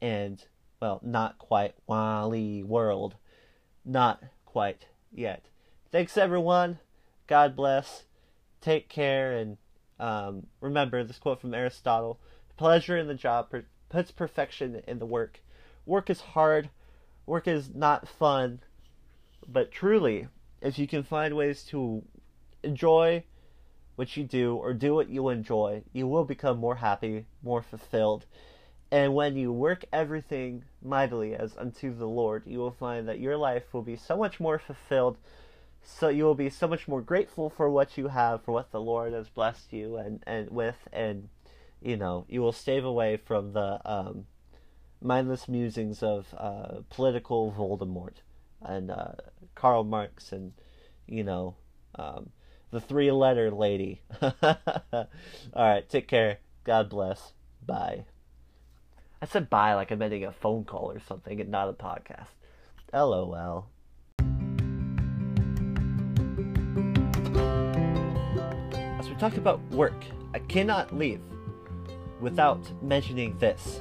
and, 0.00 0.44
well, 0.80 1.00
not 1.02 1.38
quite 1.38 1.74
wally 1.86 2.62
world. 2.62 3.14
Not 3.84 4.22
quite 4.44 4.86
yet. 5.12 5.44
Thanks, 5.92 6.16
everyone. 6.16 6.78
God 7.26 7.54
bless. 7.54 8.04
Take 8.60 8.88
care. 8.88 9.36
And 9.36 9.58
um, 10.00 10.46
remember 10.60 11.04
this 11.04 11.18
quote 11.18 11.40
from 11.40 11.54
Aristotle 11.54 12.18
pleasure 12.56 12.96
in 12.96 13.08
the 13.08 13.14
job 13.14 13.52
puts 13.88 14.10
perfection 14.10 14.82
in 14.86 14.98
the 14.98 15.06
work. 15.06 15.40
Work 15.86 16.08
is 16.08 16.20
hard. 16.20 16.70
Work 17.26 17.46
is 17.46 17.70
not 17.74 18.08
fun. 18.08 18.60
But 19.46 19.70
truly, 19.70 20.28
if 20.62 20.78
you 20.78 20.86
can 20.86 21.02
find 21.02 21.36
ways 21.36 21.62
to 21.64 22.02
enjoy 22.62 23.24
what 23.96 24.16
you 24.16 24.24
do 24.24 24.56
or 24.56 24.72
do 24.72 24.94
what 24.94 25.08
you 25.08 25.28
enjoy, 25.28 25.82
you 25.92 26.06
will 26.06 26.24
become 26.24 26.58
more 26.58 26.76
happy, 26.76 27.26
more 27.42 27.62
fulfilled. 27.62 28.26
And 28.90 29.14
when 29.14 29.36
you 29.36 29.52
work 29.52 29.84
everything 29.92 30.64
mightily 30.82 31.34
as 31.34 31.56
unto 31.56 31.94
the 31.94 32.06
Lord, 32.06 32.44
you 32.46 32.58
will 32.58 32.70
find 32.70 33.08
that 33.08 33.20
your 33.20 33.36
life 33.36 33.72
will 33.72 33.82
be 33.82 33.96
so 33.96 34.16
much 34.16 34.38
more 34.38 34.58
fulfilled. 34.58 35.16
So 35.82 36.08
you 36.08 36.24
will 36.24 36.34
be 36.34 36.50
so 36.50 36.66
much 36.66 36.88
more 36.88 37.02
grateful 37.02 37.50
for 37.50 37.68
what 37.68 37.98
you 37.98 38.08
have, 38.08 38.42
for 38.42 38.52
what 38.52 38.70
the 38.70 38.80
Lord 38.80 39.12
has 39.12 39.28
blessed 39.28 39.72
you 39.72 39.96
and, 39.96 40.22
and 40.26 40.50
with, 40.50 40.88
and 40.92 41.28
you 41.82 41.96
know, 41.96 42.24
you 42.28 42.40
will 42.40 42.52
stave 42.52 42.84
away 42.84 43.16
from 43.16 43.52
the 43.52 43.80
um, 43.84 44.26
mindless 45.04 45.48
musings 45.48 46.02
of 46.02 46.34
uh, 46.36 46.80
political 46.88 47.52
Voldemort 47.52 48.14
and 48.62 48.90
uh, 48.90 49.12
Karl 49.54 49.84
Marx 49.84 50.32
and 50.32 50.52
you 51.06 51.22
know 51.22 51.54
um, 51.96 52.30
the 52.74 52.80
three 52.80 53.10
letter 53.12 53.52
lady. 53.52 54.02
All 54.20 54.34
right, 55.54 55.88
take 55.88 56.08
care. 56.08 56.38
God 56.64 56.90
bless. 56.90 57.32
Bye. 57.64 58.04
I 59.22 59.26
said 59.26 59.48
bye 59.48 59.74
like 59.74 59.92
I'm 59.92 60.02
ending 60.02 60.24
a 60.24 60.32
phone 60.32 60.64
call 60.64 60.90
or 60.90 60.98
something 60.98 61.40
and 61.40 61.50
not 61.50 61.68
a 61.68 61.72
podcast. 61.72 62.26
LOL. 62.92 63.68
As 68.98 69.08
we 69.08 69.14
talk 69.14 69.36
about 69.36 69.62
work, 69.70 70.04
I 70.34 70.40
cannot 70.40 70.92
leave 70.92 71.20
without 72.20 72.82
mentioning 72.82 73.38
this. 73.38 73.80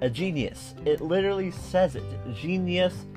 A 0.00 0.08
genius. 0.08 0.76
It 0.84 1.00
literally 1.00 1.50
says 1.50 1.96
it. 1.96 2.04
Genius.com. 2.34 3.08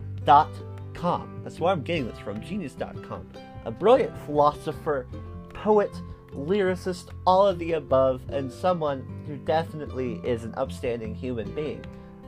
That's 1.44 1.60
where 1.60 1.72
I'm 1.72 1.84
getting 1.84 2.08
this 2.08 2.18
from. 2.18 2.42
Genius.com 2.42 3.28
a 3.66 3.72
brilliant 3.72 4.18
philosopher, 4.26 5.08
poet, 5.54 5.92
lyricist, 6.34 7.10
all 7.26 7.48
of 7.48 7.60
the 7.60 7.74
above, 7.74 8.22
and 8.30 8.52
someone 8.52 9.06
who 9.28 9.38
definitely 9.38 10.16
is 10.24 10.44
an 10.44 10.54
upstanding 10.56 11.14
human 11.14 11.54
being. 11.54 11.84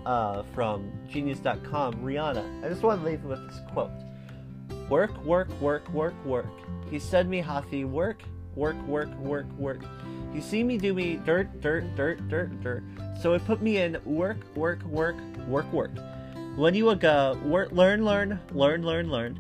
Uh, 0.06 0.44
from 0.54 0.92
Genius.com, 1.10 1.96
Rihanna. 1.96 2.64
I 2.64 2.70
just 2.70 2.84
want 2.84 3.02
to 3.02 3.10
leave 3.10 3.24
you 3.24 3.30
with 3.30 3.44
this 3.50 3.60
quote 3.74 3.90
Work, 4.88 5.18
work, 5.26 5.50
work, 5.60 5.90
work, 5.90 6.14
work. 6.24 6.46
He 6.92 7.00
said 7.00 7.28
me 7.28 7.42
Hafi, 7.42 7.90
work, 7.90 8.22
work, 8.56 8.80
work, 8.86 9.10
work, 9.18 9.52
work. 9.58 9.80
You 10.32 10.42
see 10.42 10.64
me 10.64 10.78
do 10.78 10.94
me 10.94 11.16
dirt, 11.26 11.60
dirt, 11.60 11.96
dirt, 11.96 12.28
dirt, 12.30 12.62
dirt. 12.62 12.84
So 13.20 13.34
it 13.34 13.44
put 13.46 13.64
me 13.64 13.78
in 13.78 13.98
work, 14.06 14.38
work, 14.56 14.84
work, 14.84 15.16
work, 15.48 15.72
work. 15.74 15.92
When 16.56 16.76
you 16.76 16.94
go 16.96 17.40
work, 17.44 17.72
learn, 17.72 18.06
learn, 18.06 18.40
learn, 18.52 18.84
learn, 18.84 19.10
learn. 19.10 19.40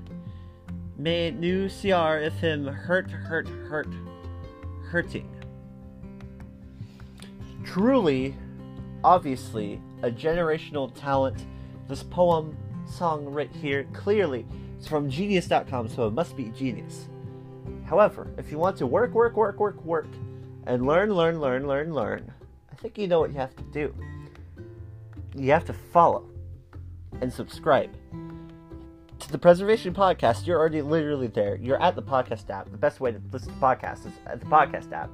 May 0.97 1.31
new 1.31 1.67
CR 1.67 2.17
if 2.19 2.39
him 2.39 2.65
hurt, 2.65 3.11
hurt, 3.11 3.47
hurt, 3.47 3.89
hurting. 4.85 5.29
Truly, 7.65 8.33
obviously, 9.03 9.81
a 10.03 10.09
generational 10.09 10.93
talent. 10.93 11.45
This 11.89 12.01
poem, 12.01 12.57
song 12.85 13.25
right 13.25 13.51
here, 13.51 13.85
clearly, 13.91 14.45
is 14.79 14.87
from 14.87 15.09
genius.com, 15.09 15.89
so 15.89 16.07
it 16.07 16.13
must 16.13 16.37
be 16.37 16.45
genius. 16.45 17.09
However, 17.85 18.31
if 18.37 18.49
you 18.49 18.57
want 18.57 18.77
to 18.77 18.87
work, 18.87 19.13
work, 19.13 19.35
work, 19.35 19.59
work, 19.59 19.83
work, 19.83 20.07
and 20.65 20.87
learn, 20.87 21.13
learn, 21.13 21.41
learn, 21.41 21.67
learn, 21.67 21.93
learn, 21.93 22.31
I 22.71 22.75
think 22.75 22.97
you 22.97 23.07
know 23.07 23.19
what 23.19 23.31
you 23.31 23.37
have 23.37 23.55
to 23.57 23.63
do. 23.63 23.93
You 25.35 25.51
have 25.51 25.65
to 25.65 25.73
follow 25.73 26.29
and 27.19 27.31
subscribe 27.31 27.93
to 29.25 29.31
the 29.31 29.37
Preservation 29.39 29.93
Podcast, 29.93 30.45
you're 30.45 30.59
already 30.59 30.83
literally 30.83 31.27
there. 31.27 31.55
You're 31.55 31.81
at 31.81 31.95
the 31.95 32.01
podcast 32.01 32.49
app. 32.51 32.69
The 32.69 32.77
best 32.77 32.99
way 32.99 33.11
to 33.11 33.21
listen 33.31 33.53
to 33.53 33.59
podcasts 33.59 34.05
is 34.05 34.13
at 34.27 34.39
the 34.39 34.45
podcast 34.45 34.91
app. 34.91 35.09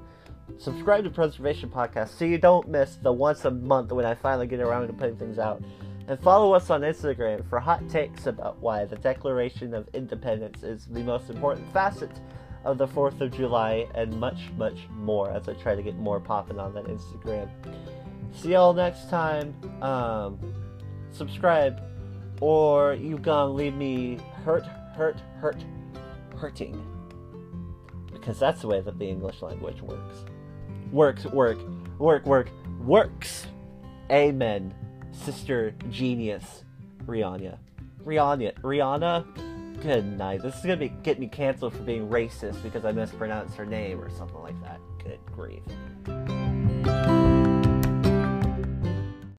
Subscribe 0.57 1.05
to 1.05 1.09
Preservation 1.09 1.69
Podcast 1.69 2.17
so 2.17 2.25
you 2.25 2.37
don't 2.37 2.67
miss 2.67 2.97
the 2.97 3.11
once 3.11 3.45
a 3.45 3.51
month 3.51 3.91
when 3.91 4.05
I 4.05 4.15
finally 4.15 4.47
get 4.47 4.59
around 4.59 4.87
to 4.87 4.93
putting 4.93 5.15
things 5.15 5.39
out. 5.39 5.63
And 6.07 6.19
follow 6.19 6.53
us 6.53 6.69
on 6.69 6.81
Instagram 6.81 7.47
for 7.49 7.59
hot 7.59 7.87
takes 7.89 8.25
about 8.25 8.59
why 8.59 8.83
the 8.83 8.97
Declaration 8.97 9.73
of 9.73 9.87
Independence 9.93 10.61
is 10.61 10.87
the 10.87 11.03
most 11.03 11.29
important 11.29 11.71
facet 11.71 12.11
of 12.65 12.77
the 12.77 12.87
4th 12.87 13.21
of 13.21 13.31
July 13.31 13.87
and 13.95 14.19
much, 14.19 14.49
much 14.57 14.87
more 14.91 15.31
as 15.31 15.47
I 15.47 15.53
try 15.53 15.73
to 15.73 15.81
get 15.81 15.95
more 15.95 16.19
popping 16.19 16.59
on 16.59 16.73
that 16.73 16.85
Instagram. 16.85 17.49
See 18.33 18.51
y'all 18.51 18.73
next 18.73 19.09
time. 19.09 19.55
Um, 19.81 20.37
subscribe 21.11 21.81
or 22.41 22.93
you 22.95 23.17
gonna 23.17 23.53
leave 23.53 23.75
me 23.75 24.17
hurt, 24.43 24.65
hurt, 24.95 25.21
hurt, 25.39 25.63
hurting. 26.37 26.85
Because 28.11 28.39
that's 28.39 28.61
the 28.61 28.67
way 28.67 28.81
that 28.81 28.99
the 28.99 29.07
English 29.07 29.41
language 29.41 29.81
works. 29.81 30.25
Works, 30.91 31.25
work, 31.25 31.59
work, 31.97 32.25
work, 32.25 32.49
works. 32.83 33.47
Amen. 34.11 34.73
Sister 35.11 35.73
genius, 35.89 36.63
Rihanna. 37.05 37.57
Rihanna, 38.03 38.59
Rihanna. 38.61 39.81
Good 39.81 40.17
night. 40.17 40.41
This 40.41 40.55
is 40.55 40.61
gonna 40.61 40.77
be 40.77 40.89
get 40.89 41.19
me 41.19 41.27
canceled 41.27 41.73
for 41.73 41.83
being 41.83 42.09
racist 42.09 42.61
because 42.63 42.85
I 42.85 42.91
mispronounced 42.91 43.55
her 43.55 43.65
name 43.65 43.99
or 43.99 44.09
something 44.09 44.41
like 44.41 44.61
that. 44.63 44.79
Good 45.03 45.19
grief. 45.31 46.40